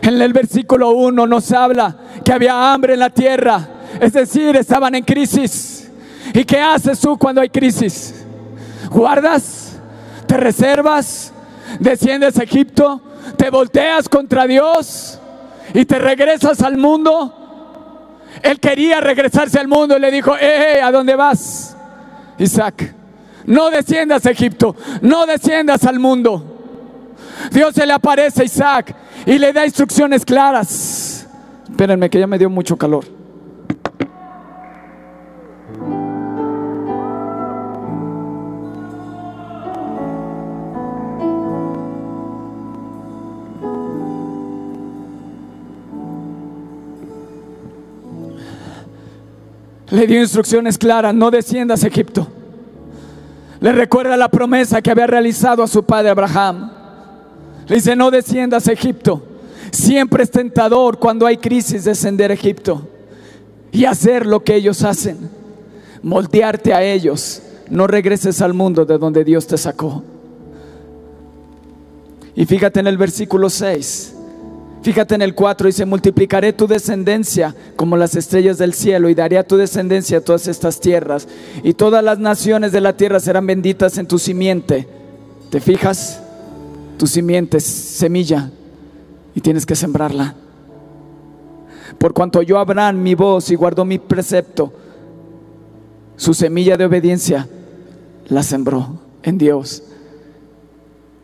[0.02, 1.94] En el versículo 1 nos habla
[2.24, 3.68] que había hambre en la tierra,
[4.00, 5.88] es decir, estaban en crisis.
[6.34, 8.26] ¿Y qué haces tú cuando hay crisis?
[8.90, 9.78] ¿Guardas?
[10.26, 11.32] ¿Te reservas?
[11.78, 13.00] ¿Desciendes a Egipto?
[13.36, 15.20] ¿Te volteas contra Dios?
[15.72, 17.47] ¿Y te regresas al mundo?
[18.42, 21.76] Él quería regresarse al mundo y le dijo, eh, ¿a dónde vas?
[22.38, 22.94] Isaac,
[23.46, 26.58] no desciendas a Egipto, no desciendas al mundo.
[27.50, 28.94] Dios se le aparece a Isaac
[29.26, 31.26] y le da instrucciones claras.
[31.68, 33.17] Espérenme que ya me dio mucho calor.
[49.90, 52.26] Le dio instrucciones claras, no desciendas a Egipto.
[53.60, 56.70] Le recuerda la promesa que había realizado a su padre Abraham.
[57.66, 59.22] Le dice, no desciendas a Egipto.
[59.70, 62.86] Siempre es tentador cuando hay crisis descender a Egipto
[63.72, 65.30] y hacer lo que ellos hacen.
[66.02, 67.42] Moldearte a ellos.
[67.68, 70.02] No regreses al mundo de donde Dios te sacó.
[72.34, 74.14] Y fíjate en el versículo 6.
[74.82, 79.36] Fíjate en el 4, dice, multiplicaré tu descendencia como las estrellas del cielo y daré
[79.38, 81.26] a tu descendencia todas estas tierras
[81.62, 84.86] y todas las naciones de la tierra serán benditas en tu simiente.
[85.50, 86.22] ¿Te fijas?
[86.96, 88.50] Tu simiente es semilla
[89.34, 90.34] y tienes que sembrarla.
[91.98, 94.72] Por cuanto yo Abraham mi voz y guardó mi precepto,
[96.16, 97.48] su semilla de obediencia
[98.28, 99.82] la sembró en Dios.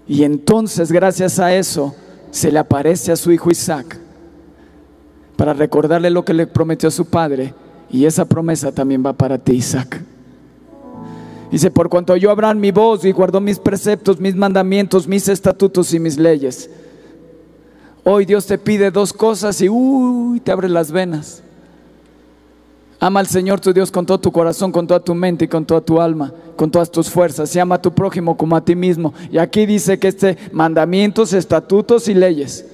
[0.07, 1.95] Y entonces gracias a eso,
[2.35, 3.97] se le aparece a su hijo Isaac
[5.37, 7.55] para recordarle lo que le prometió a su padre
[7.89, 10.03] y esa promesa también va para ti Isaac.
[11.53, 15.95] Dice, por cuanto yo Abraham mi voz y guardó mis preceptos, mis mandamientos, mis estatutos
[15.95, 16.69] y mis leyes.
[18.03, 21.44] Hoy Dios te pide dos cosas y uy, te abre las venas.
[23.01, 25.65] Ama al Señor tu Dios con todo tu corazón, con toda tu mente y con
[25.65, 27.55] toda tu alma, con todas tus fuerzas.
[27.55, 29.13] Y ama a tu prójimo como a ti mismo.
[29.31, 32.67] Y aquí dice que este mandamientos, estatutos y leyes.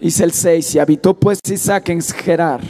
[0.00, 2.60] Dice el 6, y habitó pues Isaac en Gerar.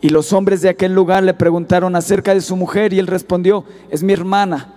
[0.00, 3.64] Y los hombres de aquel lugar le preguntaron acerca de su mujer y él respondió,
[3.90, 4.72] es mi hermana.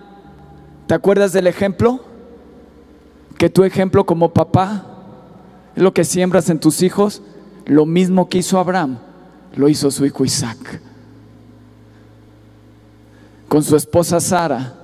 [0.86, 2.00] ¿Te acuerdas del ejemplo?
[3.38, 4.84] Que tu ejemplo como papá
[5.74, 7.22] es lo que siembras en tus hijos
[7.66, 8.98] lo mismo que hizo Abraham,
[9.54, 10.80] lo hizo su hijo Isaac.
[13.48, 14.74] Con su esposa Sara.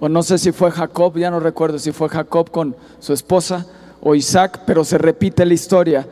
[0.00, 3.66] O no sé si fue Jacob, ya no recuerdo si fue Jacob con su esposa
[4.02, 6.06] o Isaac, pero se repite la historia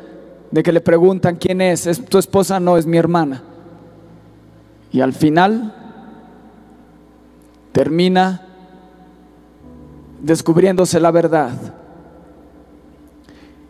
[0.50, 1.86] de que le preguntan quién es.
[1.86, 2.61] ¿Es tu esposa?
[2.61, 3.42] No, es mi hermana.
[4.92, 5.74] Y al final
[7.72, 8.51] termina
[10.22, 11.50] descubriéndose la verdad.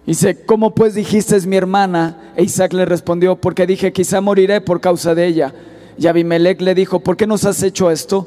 [0.06, 2.32] Dice, ¿cómo pues dijiste es mi hermana?
[2.36, 5.54] E Isaac le respondió, porque dije, quizá moriré por causa de ella.
[5.98, 8.26] Y Abimelech le dijo, ¿por qué nos has hecho esto?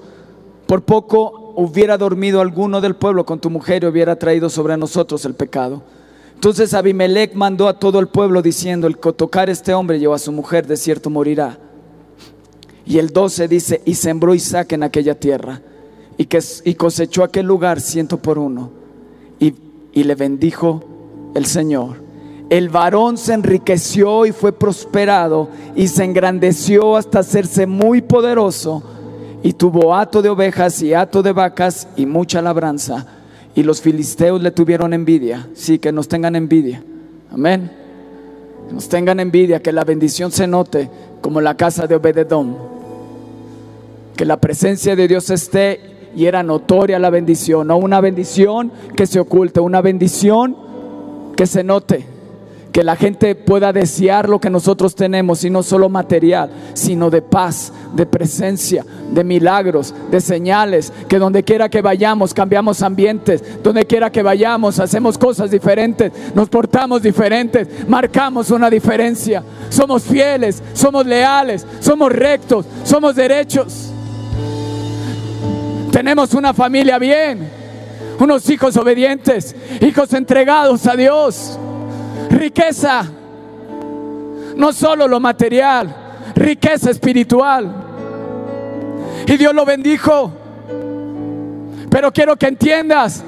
[0.68, 5.26] Por poco hubiera dormido alguno del pueblo con tu mujer y hubiera traído sobre nosotros
[5.26, 5.84] el pecado.
[6.34, 10.20] Entonces Abimelech mandó a todo el pueblo diciendo, el que tocar este hombre lleva a
[10.20, 11.58] su mujer, de cierto morirá.
[12.86, 15.62] Y el 12 dice, y sembró Isaac en aquella tierra,
[16.18, 18.72] y, que, y cosechó aquel lugar ciento por uno,
[19.40, 19.54] y,
[19.94, 20.84] y le bendijo
[21.34, 22.04] el Señor.
[22.50, 28.84] El varón se enriqueció y fue prosperado, y se engrandeció hasta hacerse muy poderoso,
[29.44, 33.06] y tuvo hato de ovejas y hato de vacas y mucha labranza.
[33.54, 36.84] Y los filisteos le tuvieron envidia, sí, que nos tengan envidia.
[37.32, 37.72] Amén.
[38.68, 40.90] Que nos tengan envidia, que la bendición se note
[41.22, 42.58] como la casa de Obededón.
[44.18, 49.06] Que la presencia de Dios esté y era notoria la bendición, no una bendición que
[49.06, 50.56] se oculte, una bendición
[51.36, 52.16] que se note
[52.76, 57.22] que la gente pueda desear lo que nosotros tenemos, y no solo material, sino de
[57.22, 63.86] paz, de presencia, de milagros, de señales, que donde quiera que vayamos cambiamos ambientes, donde
[63.86, 71.06] quiera que vayamos hacemos cosas diferentes, nos portamos diferentes, marcamos una diferencia, somos fieles, somos
[71.06, 73.95] leales, somos rectos, somos derechos.
[75.96, 77.50] Tenemos una familia bien,
[78.20, 81.58] unos hijos obedientes, hijos entregados a Dios
[82.30, 83.10] riqueza,
[84.58, 85.96] no solo lo material,
[86.36, 87.74] riqueza espiritual.
[89.26, 90.34] Y Dios lo bendijo.
[91.90, 93.24] Pero quiero que entiendas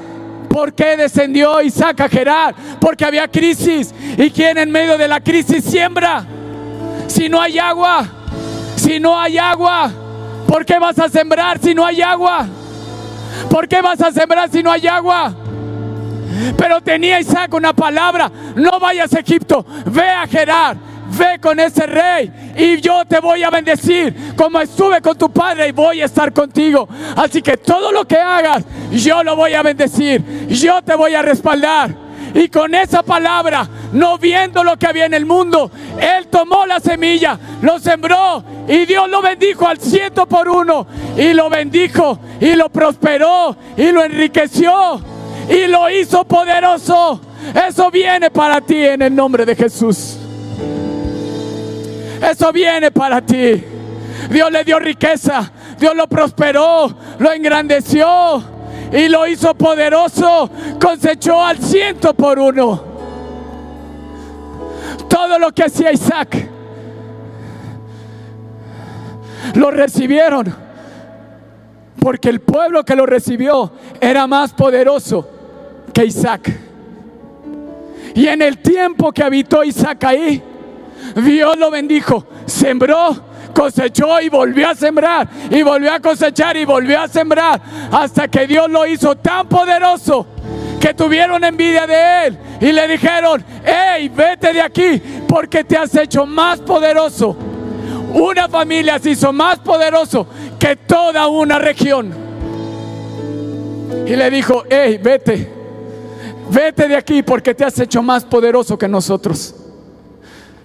[0.49, 2.53] por qué descendió Isaac a Gerar.
[2.81, 3.95] Porque había crisis.
[4.17, 6.25] ¿Y quién en medio de la crisis siembra?
[7.07, 8.05] Si no hay agua,
[8.75, 9.89] si no hay agua,
[10.47, 12.47] ¿por qué vas a sembrar si no hay agua?
[13.49, 15.33] ¿Por qué vas a sembrar si no hay agua?
[16.57, 20.77] Pero tenía Isaac una palabra, no vayas a Egipto, ve a Gerar,
[21.17, 25.69] ve con ese rey y yo te voy a bendecir como estuve con tu padre
[25.69, 26.87] y voy a estar contigo.
[27.15, 31.21] Así que todo lo que hagas, yo lo voy a bendecir, yo te voy a
[31.21, 32.06] respaldar.
[32.33, 36.79] Y con esa palabra, no viendo lo que había en el mundo, él tomó la
[36.79, 40.87] semilla, lo sembró y Dios lo bendijo al ciento por uno.
[41.17, 45.01] Y lo bendijo y lo prosperó y lo enriqueció
[45.49, 47.21] y lo hizo poderoso.
[47.67, 50.17] Eso viene para ti en el nombre de Jesús.
[52.21, 53.63] Eso viene para ti.
[54.29, 58.56] Dios le dio riqueza, Dios lo prosperó, lo engrandeció
[58.91, 60.49] y lo hizo poderoso.
[60.79, 62.83] Cosechó al ciento por uno.
[65.07, 66.49] Todo lo que hacía Isaac
[69.53, 70.67] lo recibieron
[71.99, 75.27] porque el pueblo que lo recibió era más poderoso
[75.93, 76.57] que Isaac.
[78.15, 80.41] Y en el tiempo que habitó Isaac ahí,
[81.15, 83.15] Dios lo bendijo, sembró,
[83.57, 87.59] cosechó y volvió a sembrar, y volvió a cosechar y volvió a sembrar,
[87.91, 90.27] hasta que Dios lo hizo tan poderoso
[90.79, 95.95] que tuvieron envidia de él y le dijeron, hey, vete de aquí porque te has
[95.95, 97.35] hecho más poderoso.
[98.13, 100.27] Una familia se hizo más poderoso
[100.59, 102.13] que toda una región.
[104.05, 105.57] Y le dijo, hey, vete,
[106.49, 109.53] Vete de aquí porque te has hecho más poderoso que nosotros.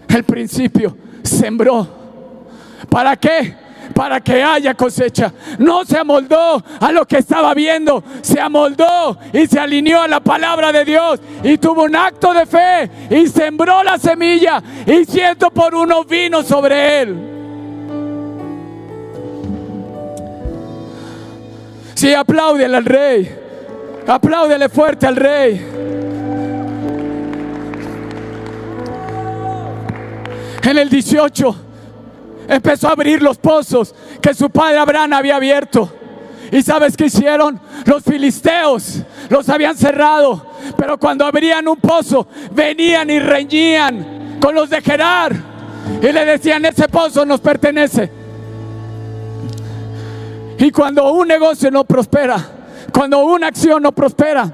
[0.08, 2.01] El principio sembró.
[2.92, 3.54] ¿Para qué?
[3.94, 5.32] Para que haya cosecha.
[5.58, 8.04] No se amoldó a lo que estaba viendo.
[8.20, 11.18] Se amoldó y se alineó a la palabra de Dios.
[11.42, 12.90] Y tuvo un acto de fe.
[13.08, 14.62] Y sembró la semilla.
[14.86, 17.16] Y ciento por uno vino sobre él.
[21.94, 23.38] Sí, apláudele al rey.
[24.06, 25.66] Apláudele fuerte al rey.
[30.62, 31.71] En el 18
[32.52, 35.90] empezó a abrir los pozos que su padre Abraham había abierto.
[36.50, 37.58] ¿Y sabes qué hicieron?
[37.86, 40.46] Los filisteos los habían cerrado.
[40.76, 45.34] Pero cuando abrían un pozo, venían y reñían con los de Gerar.
[46.02, 48.10] Y le decían, ese pozo nos pertenece.
[50.58, 52.38] Y cuando un negocio no prospera,
[52.92, 54.52] cuando una acción no prospera,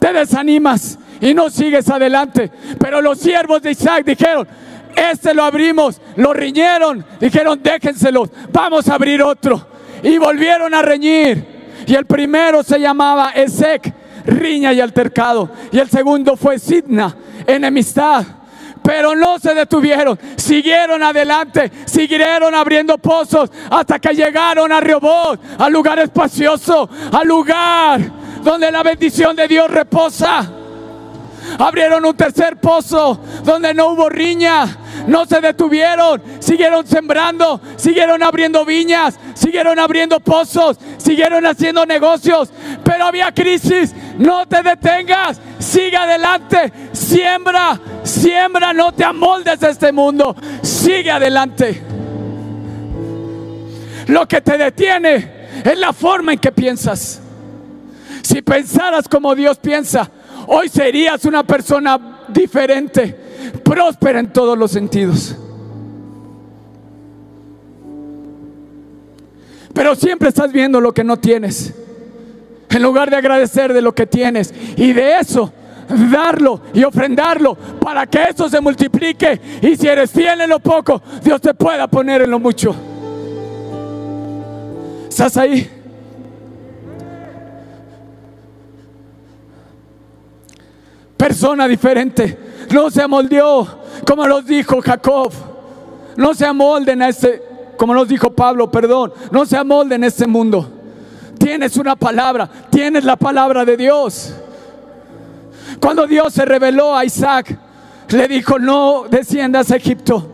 [0.00, 2.50] te desanimas y no sigues adelante.
[2.80, 4.48] Pero los siervos de Isaac dijeron,
[4.96, 9.66] este lo abrimos, lo riñeron, dijeron déjenselos, vamos a abrir otro.
[10.02, 11.58] Y volvieron a reñir.
[11.86, 13.92] Y el primero se llamaba Ezek,
[14.26, 15.50] riña y altercado.
[15.72, 17.16] Y el segundo fue Sidna,
[17.46, 18.24] enemistad
[18.82, 25.70] pero no se detuvieron, siguieron adelante, siguieron abriendo pozos hasta que llegaron a Rehoboth, al
[25.70, 28.00] lugar espacioso, al lugar
[28.42, 30.57] donde la bendición de Dios reposa.
[31.58, 34.66] Abrieron un tercer pozo donde no hubo riña,
[35.06, 42.50] no se detuvieron, siguieron sembrando, siguieron abriendo viñas, siguieron abriendo pozos, siguieron haciendo negocios,
[42.84, 43.94] pero había crisis.
[44.18, 51.82] No te detengas, sigue adelante, siembra, siembra, no te amoldes a este mundo, sigue adelante.
[54.08, 57.20] Lo que te detiene es la forma en que piensas.
[58.22, 60.10] Si pensaras como Dios piensa,
[60.48, 63.14] hoy serías una persona diferente,
[63.62, 65.36] próspera en todos los sentidos.
[69.72, 71.72] Pero siempre estás viendo lo que no tienes.
[72.70, 75.52] En lugar de agradecer de lo que tienes y de eso
[75.88, 79.40] darlo y ofrendarlo para que eso se multiplique.
[79.62, 82.74] Y si eres fiel en lo poco, Dios te pueda poner en lo mucho.
[85.08, 85.77] ¿Estás ahí?
[91.18, 92.38] Persona diferente.
[92.70, 93.66] No se amoldeó,
[94.06, 95.32] como nos dijo Jacob.
[96.16, 97.42] No se amolden a este,
[97.76, 99.12] como nos dijo Pablo, perdón.
[99.32, 100.70] No se amolden a este mundo.
[101.38, 104.32] Tienes una palabra, tienes la palabra de Dios.
[105.80, 107.58] Cuando Dios se reveló a Isaac,
[108.10, 110.26] le dijo, no desciendas a Egipto,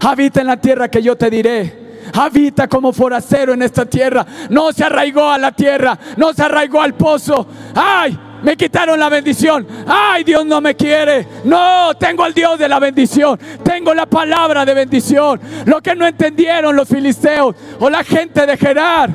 [0.00, 1.79] habita en la tierra que yo te diré.
[2.12, 4.26] Habita como forastero en esta tierra.
[4.48, 7.46] No se arraigó a la tierra, no se arraigó al pozo.
[7.74, 8.18] ¡Ay!
[8.42, 9.66] Me quitaron la bendición.
[9.86, 11.26] Ay, Dios no me quiere.
[11.44, 13.38] No, tengo al Dios de la bendición.
[13.62, 15.40] Tengo la palabra de bendición.
[15.66, 19.10] Lo que no entendieron los filisteos o la gente de Gerar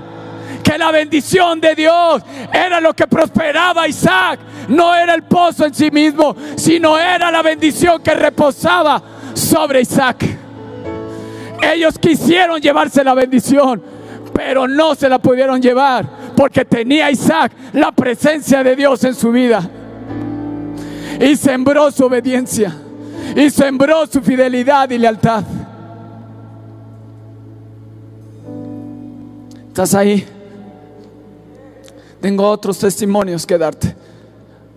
[0.63, 4.39] que la bendición de Dios era lo que prosperaba Isaac.
[4.67, 9.01] No era el pozo en sí mismo, sino era la bendición que reposaba
[9.35, 10.44] sobre Isaac.
[11.73, 13.81] Ellos quisieron llevarse la bendición,
[14.33, 16.05] pero no se la pudieron llevar
[16.35, 19.67] porque tenía Isaac la presencia de Dios en su vida.
[21.19, 22.75] Y sembró su obediencia.
[23.35, 25.43] Y sembró su fidelidad y lealtad.
[29.67, 30.25] ¿Estás ahí?
[32.21, 33.95] Tengo otros testimonios que darte.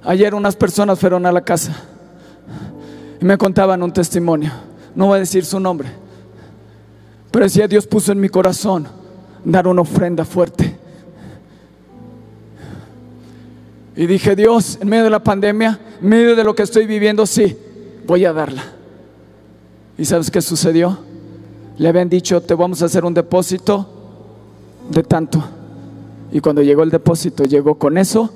[0.05, 1.73] Ayer unas personas fueron a la casa
[3.21, 4.53] y me contaban un testimonio.
[4.95, 5.89] No voy a decir su nombre.
[7.39, 8.89] Pero Dios puso en mi corazón
[9.45, 10.77] dar una ofrenda fuerte.
[13.95, 17.25] Y dije, Dios, en medio de la pandemia, en medio de lo que estoy viviendo,
[17.27, 17.57] sí,
[18.09, 18.65] voy a darla.
[19.97, 20.99] ¿Y sabes qué sucedió?
[21.77, 23.89] Le habían dicho, te vamos a hacer un depósito
[24.91, 25.41] de tanto.
[26.33, 28.33] Y cuando llegó el depósito, llegó con eso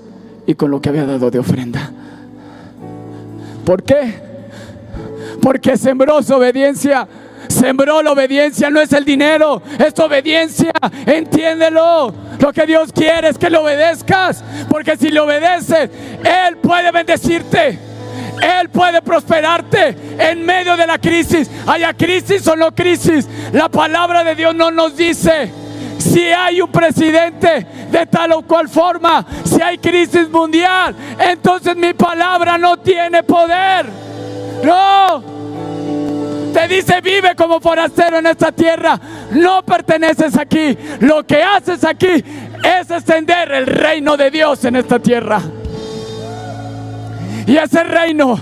[0.46, 1.90] y con lo que había dado de ofrenda.
[3.64, 4.14] ¿Por qué?
[5.40, 7.08] Porque sembró su obediencia.
[7.52, 10.72] Sembró la obediencia, no es el dinero, es obediencia.
[11.06, 12.14] Entiéndelo.
[12.38, 14.42] Lo que Dios quiere es que le obedezcas.
[14.68, 15.90] Porque si le obedeces,
[16.24, 17.78] Él puede bendecirte.
[18.40, 21.50] Él puede prosperarte en medio de la crisis.
[21.66, 23.28] Haya crisis o no crisis.
[23.52, 25.52] La palabra de Dios no nos dice
[25.98, 31.94] si hay un presidente de tal o cual forma, si hay crisis mundial, entonces mi
[31.94, 33.86] palabra no tiene poder.
[34.64, 35.41] No.
[36.62, 39.00] Te dice, vive como forastero en esta tierra.
[39.32, 40.78] No perteneces aquí.
[41.00, 45.42] Lo que haces aquí es extender el reino de Dios en esta tierra.
[47.48, 48.38] Y ese reino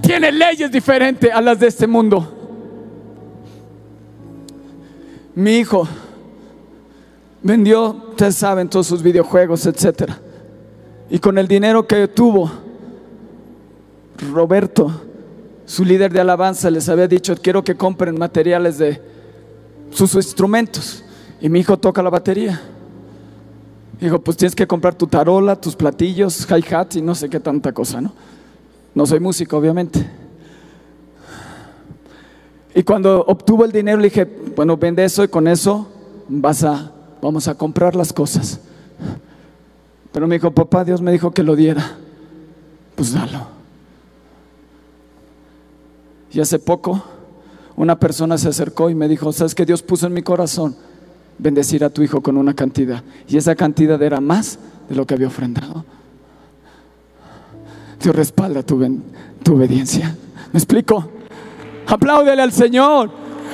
[0.00, 2.36] tiene leyes diferentes a las de este mundo.
[5.34, 5.88] Mi hijo
[7.42, 10.12] vendió, ustedes saben, todos sus videojuegos, etc.
[11.10, 12.48] Y con el dinero que tuvo,
[14.32, 15.09] Roberto,
[15.70, 19.00] su líder de alabanza, les había dicho, quiero que compren materiales de
[19.92, 21.04] sus instrumentos.
[21.40, 22.60] Y mi hijo toca la batería.
[24.00, 27.70] Dijo, pues tienes que comprar tu tarola, tus platillos, hi-hat y no sé qué tanta
[27.70, 28.12] cosa, ¿no?
[28.96, 30.04] No soy músico, obviamente.
[32.74, 34.24] Y cuando obtuvo el dinero le dije,
[34.56, 35.86] bueno, vende eso y con eso
[36.28, 36.90] vas a,
[37.22, 38.58] vamos a comprar las cosas.
[40.10, 41.96] Pero me dijo, papá, Dios me dijo que lo diera.
[42.96, 43.59] Pues dalo.
[46.32, 47.02] Y hace poco
[47.76, 50.76] una persona se acercó y me dijo, ¿sabes que Dios puso en mi corazón?
[51.38, 53.02] Bendecir a tu hijo con una cantidad.
[53.28, 54.58] Y esa cantidad era más
[54.88, 55.84] de lo que había ofrendado.
[58.02, 59.02] Dios respalda tu,
[59.42, 60.14] tu obediencia.
[60.52, 61.08] ¿Me explico?
[61.86, 63.10] Apláudele al Señor.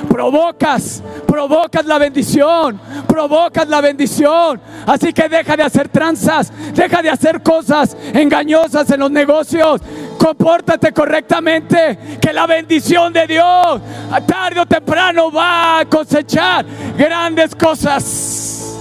[0.09, 4.59] Provocas, provocas la bendición, provocas la bendición.
[4.85, 9.81] Así que deja de hacer tranzas, deja de hacer cosas engañosas en los negocios.
[10.17, 13.81] Compórtate correctamente, que la bendición de Dios
[14.25, 16.65] tarde o temprano va a cosechar
[16.97, 18.77] grandes cosas.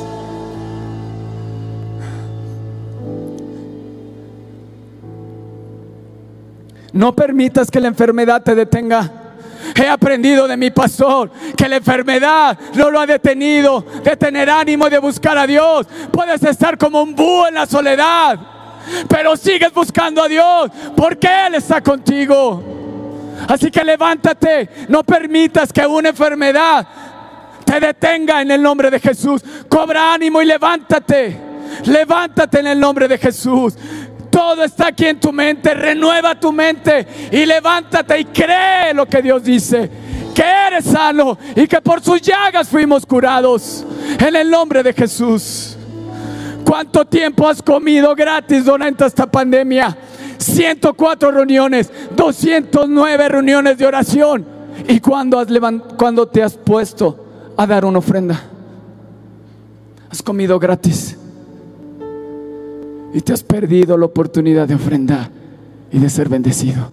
[6.92, 9.25] No permitas que la enfermedad te detenga.
[9.74, 14.88] He aprendido de mi pastor que la enfermedad no lo ha detenido de tener ánimo
[14.88, 15.86] de buscar a Dios.
[16.10, 18.38] Puedes estar como un búho en la soledad.
[19.08, 22.62] pero sigues buscando a Dios porque Él está contigo.
[23.48, 26.86] Así que levántate, no permitas que una enfermedad
[27.64, 29.42] te detenga en el nombre de Jesús.
[29.68, 31.46] Cobra ánimo y levántate.
[31.84, 33.74] Levántate en el nombre de Jesús.
[34.36, 35.72] Todo está aquí en tu mente.
[35.72, 39.90] Renueva tu mente y levántate y cree lo que Dios dice.
[40.34, 43.82] Que eres sano y que por sus llagas fuimos curados.
[44.18, 45.78] En el nombre de Jesús.
[46.66, 49.96] ¿Cuánto tiempo has comido gratis durante esta pandemia?
[50.36, 54.46] 104 reuniones, 209 reuniones de oración.
[54.86, 55.48] ¿Y cuando, has
[55.96, 57.24] cuando te has puesto
[57.56, 58.38] a dar una ofrenda?
[60.10, 61.16] Has comido gratis
[63.16, 65.30] y te has perdido la oportunidad de ofrendar
[65.90, 66.90] y de ser bendecido.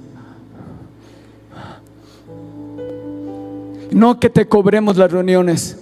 [3.91, 5.77] No que te cobremos las reuniones.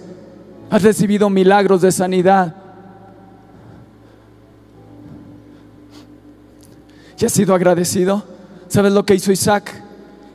[0.68, 2.56] Has recibido milagros de sanidad.
[7.20, 8.24] ¿Y has sido agradecido?
[8.66, 9.70] ¿Sabes lo que hizo Isaac?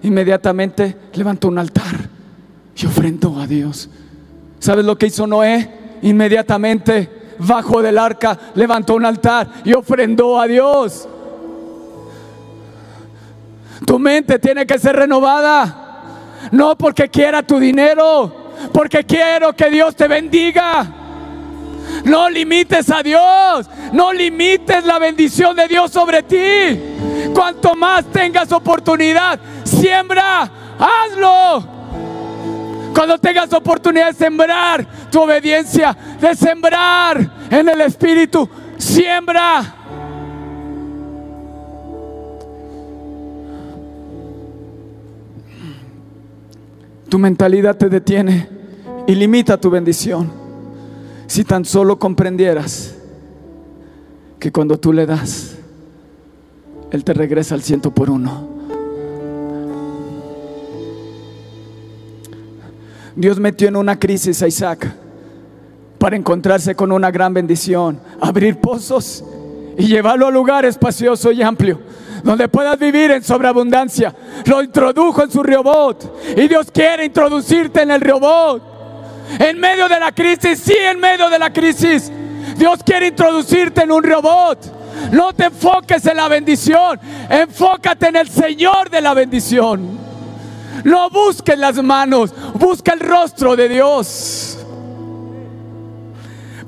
[0.03, 2.09] Inmediatamente levantó un altar
[2.77, 3.89] y ofrendó a Dios.
[4.59, 5.69] ¿Sabes lo que hizo Noé?
[6.01, 7.09] Inmediatamente
[7.39, 11.07] bajo del arca levantó un altar y ofrendó a Dios.
[13.85, 15.83] Tu mente tiene que ser renovada.
[16.51, 20.87] No porque quiera tu dinero, porque quiero que Dios te bendiga.
[22.03, 27.33] No limites a Dios, no limites la bendición de Dios sobre ti.
[27.33, 31.76] Cuanto más tengas oportunidad, siembra, hazlo.
[32.97, 39.75] Cuando tengas oportunidad de sembrar tu obediencia, de sembrar en el Espíritu, siembra.
[47.07, 48.49] Tu mentalidad te detiene
[49.05, 50.31] y limita tu bendición.
[51.27, 52.95] Si tan solo comprendieras
[54.39, 55.55] que cuando tú le das,
[56.89, 58.56] Él te regresa al ciento por uno.
[63.17, 64.87] Dios metió en una crisis a Isaac
[65.97, 69.23] para encontrarse con una gran bendición, abrir pozos
[69.75, 71.79] y llevarlo a lugar espacioso y amplio
[72.23, 74.13] donde puedas vivir en sobreabundancia.
[74.45, 78.61] Lo introdujo en su robot y Dios quiere introducirte en el robot.
[79.39, 82.11] En medio de la crisis, sí, en medio de la crisis.
[82.55, 84.59] Dios quiere introducirte en un robot.
[85.11, 86.99] No te enfoques en la bendición,
[87.29, 90.06] enfócate en el Señor de la bendición.
[90.83, 94.57] No busques las manos, busca el rostro de Dios.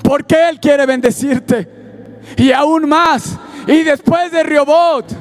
[0.03, 1.67] Porque Él quiere bendecirte.
[2.37, 3.37] Y aún más.
[3.67, 5.11] Y después de Rehoboth,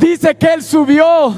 [0.00, 1.34] dice que Él subió.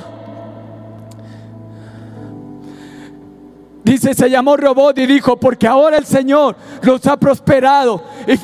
[3.85, 8.37] Dice, se llamó Rehoboth y dijo, porque ahora el Señor nos ha prosperado y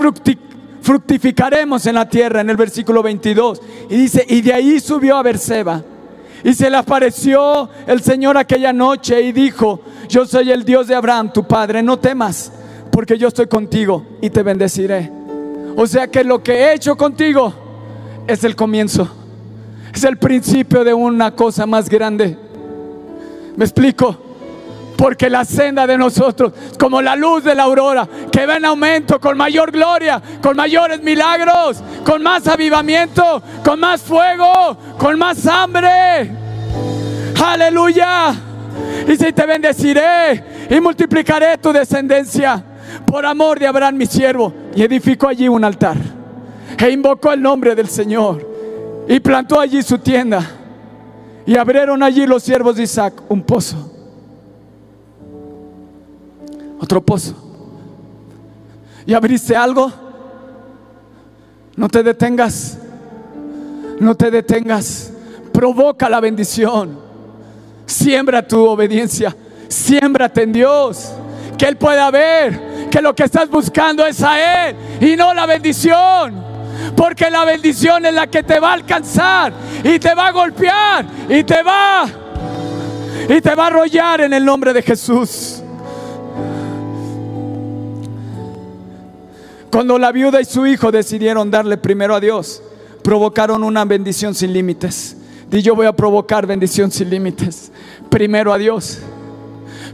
[0.83, 3.63] fructificaremos en la tierra, en el versículo 22.
[3.89, 5.83] Y dice, y de ahí subió a Berseba.
[6.45, 10.95] Y se le apareció el Señor aquella noche y dijo, yo soy el Dios de
[10.95, 12.53] Abraham, tu padre, no temas,
[12.91, 15.11] porque yo estoy contigo y te bendeciré.
[15.77, 17.53] O sea que lo que he hecho contigo
[18.27, 19.09] es el comienzo,
[19.95, 22.37] es el principio de una cosa más grande.
[23.57, 24.17] ¿Me explico?
[24.97, 29.21] Porque la senda de nosotros, como la luz de la aurora, que va en aumento
[29.21, 36.31] con mayor gloria, con mayores milagros, con más avivamiento, con más fuego, con más hambre.
[37.45, 38.35] Aleluya.
[39.07, 42.65] Y si te bendeciré y multiplicaré tu descendencia
[43.07, 44.55] por amor de Abraham mi siervo.
[44.75, 45.99] Y edificó allí un altar.
[46.79, 48.49] E invocó el nombre del Señor.
[49.07, 50.43] Y plantó allí su tienda.
[51.45, 53.93] Y abrieron allí los siervos de Isaac un pozo
[56.81, 57.35] otro pozo.
[59.05, 59.91] ¿Y abriste algo?
[61.79, 62.77] No te detengas.
[64.01, 65.13] No te detengas.
[65.53, 66.99] Provoca la bendición.
[67.87, 69.35] Siembra tu obediencia.
[69.69, 71.13] Siémbrate en Dios.
[71.57, 75.47] Que Él pueda ver que lo que estás buscando es a Él y no la
[75.47, 76.43] bendición.
[76.97, 79.53] Porque la bendición es la que te va a alcanzar
[79.85, 82.07] y te va a golpear y te va
[83.29, 85.63] y te va a arrollar en el nombre de Jesús.
[89.71, 92.63] Cuando la viuda y su hijo decidieron darle primero a Dios,
[93.03, 95.17] provocaron una bendición sin límites.
[95.51, 97.71] Y yo voy a provocar bendición sin límites.
[98.11, 98.99] Primero a Dios.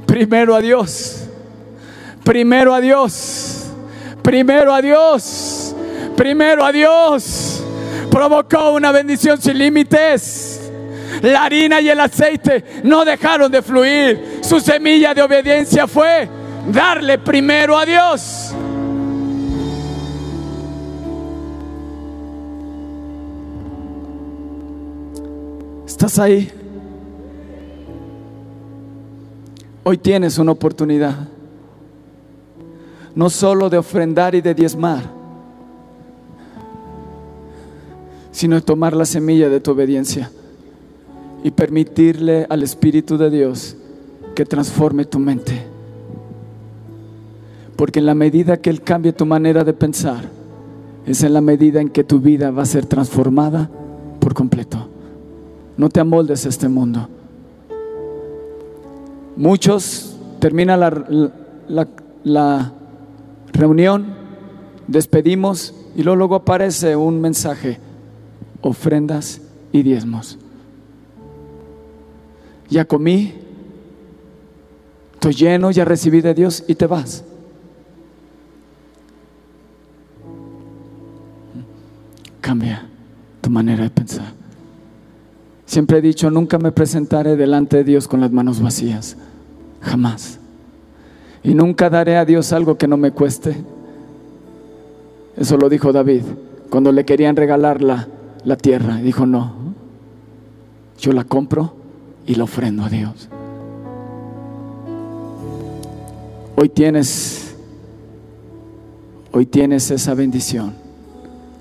[0.06, 1.24] Primero a Dios.
[2.24, 3.66] Primero a Dios.
[4.22, 5.74] Primero a Dios.
[6.16, 7.62] Primero a Dios.
[8.10, 10.70] Provocó una bendición sin límites.
[11.22, 14.38] La harina y el aceite no dejaron de fluir.
[14.42, 16.28] Su semilla de obediencia fue
[16.70, 18.54] darle primero a Dios.
[25.94, 26.50] ¿Estás ahí?
[29.84, 31.28] Hoy tienes una oportunidad,
[33.14, 35.04] no solo de ofrendar y de diezmar,
[38.32, 40.32] sino de tomar la semilla de tu obediencia
[41.44, 43.76] y permitirle al Espíritu de Dios
[44.34, 45.64] que transforme tu mente.
[47.76, 50.28] Porque en la medida que Él cambie tu manera de pensar,
[51.06, 53.70] es en la medida en que tu vida va a ser transformada
[54.18, 54.88] por completo.
[55.76, 57.08] No te amoldes a este mundo.
[59.36, 60.90] Muchos termina la,
[61.68, 61.88] la,
[62.22, 62.72] la
[63.52, 64.14] reunión,
[64.86, 67.78] despedimos y luego, luego aparece un mensaje,
[68.60, 69.40] ofrendas
[69.72, 70.38] y diezmos.
[72.68, 73.34] Ya comí,
[75.14, 77.24] estoy lleno, ya recibí de Dios y te vas.
[82.40, 82.86] Cambia
[83.40, 84.43] tu manera de pensar.
[85.66, 89.16] Siempre he dicho, nunca me presentaré delante de Dios con las manos vacías.
[89.80, 90.38] Jamás.
[91.42, 93.56] Y nunca daré a Dios algo que no me cueste.
[95.36, 96.22] Eso lo dijo David
[96.70, 98.08] cuando le querían regalar la,
[98.44, 98.96] la tierra.
[98.96, 99.52] Dijo, no,
[100.98, 101.74] yo la compro
[102.26, 103.28] y la ofrendo a Dios.
[106.56, 107.54] Hoy tienes,
[109.32, 110.72] hoy tienes esa bendición,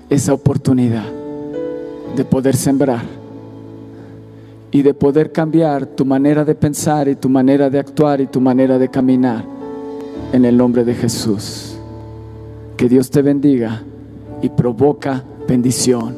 [0.08, 1.04] esa oportunidad
[2.16, 3.02] de poder sembrar
[4.74, 8.40] y de poder cambiar tu manera de pensar y tu manera de actuar y tu
[8.40, 9.44] manera de caminar
[10.32, 11.78] en el nombre de Jesús.
[12.76, 13.84] Que Dios te bendiga
[14.42, 16.16] y provoca bendición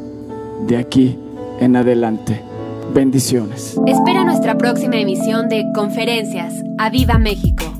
[0.66, 1.18] de aquí
[1.60, 2.40] en adelante.
[2.94, 3.78] Bendiciones.
[3.84, 6.54] Espera nuestra próxima emisión de Conferencias.
[6.78, 7.75] ¡A Viva México!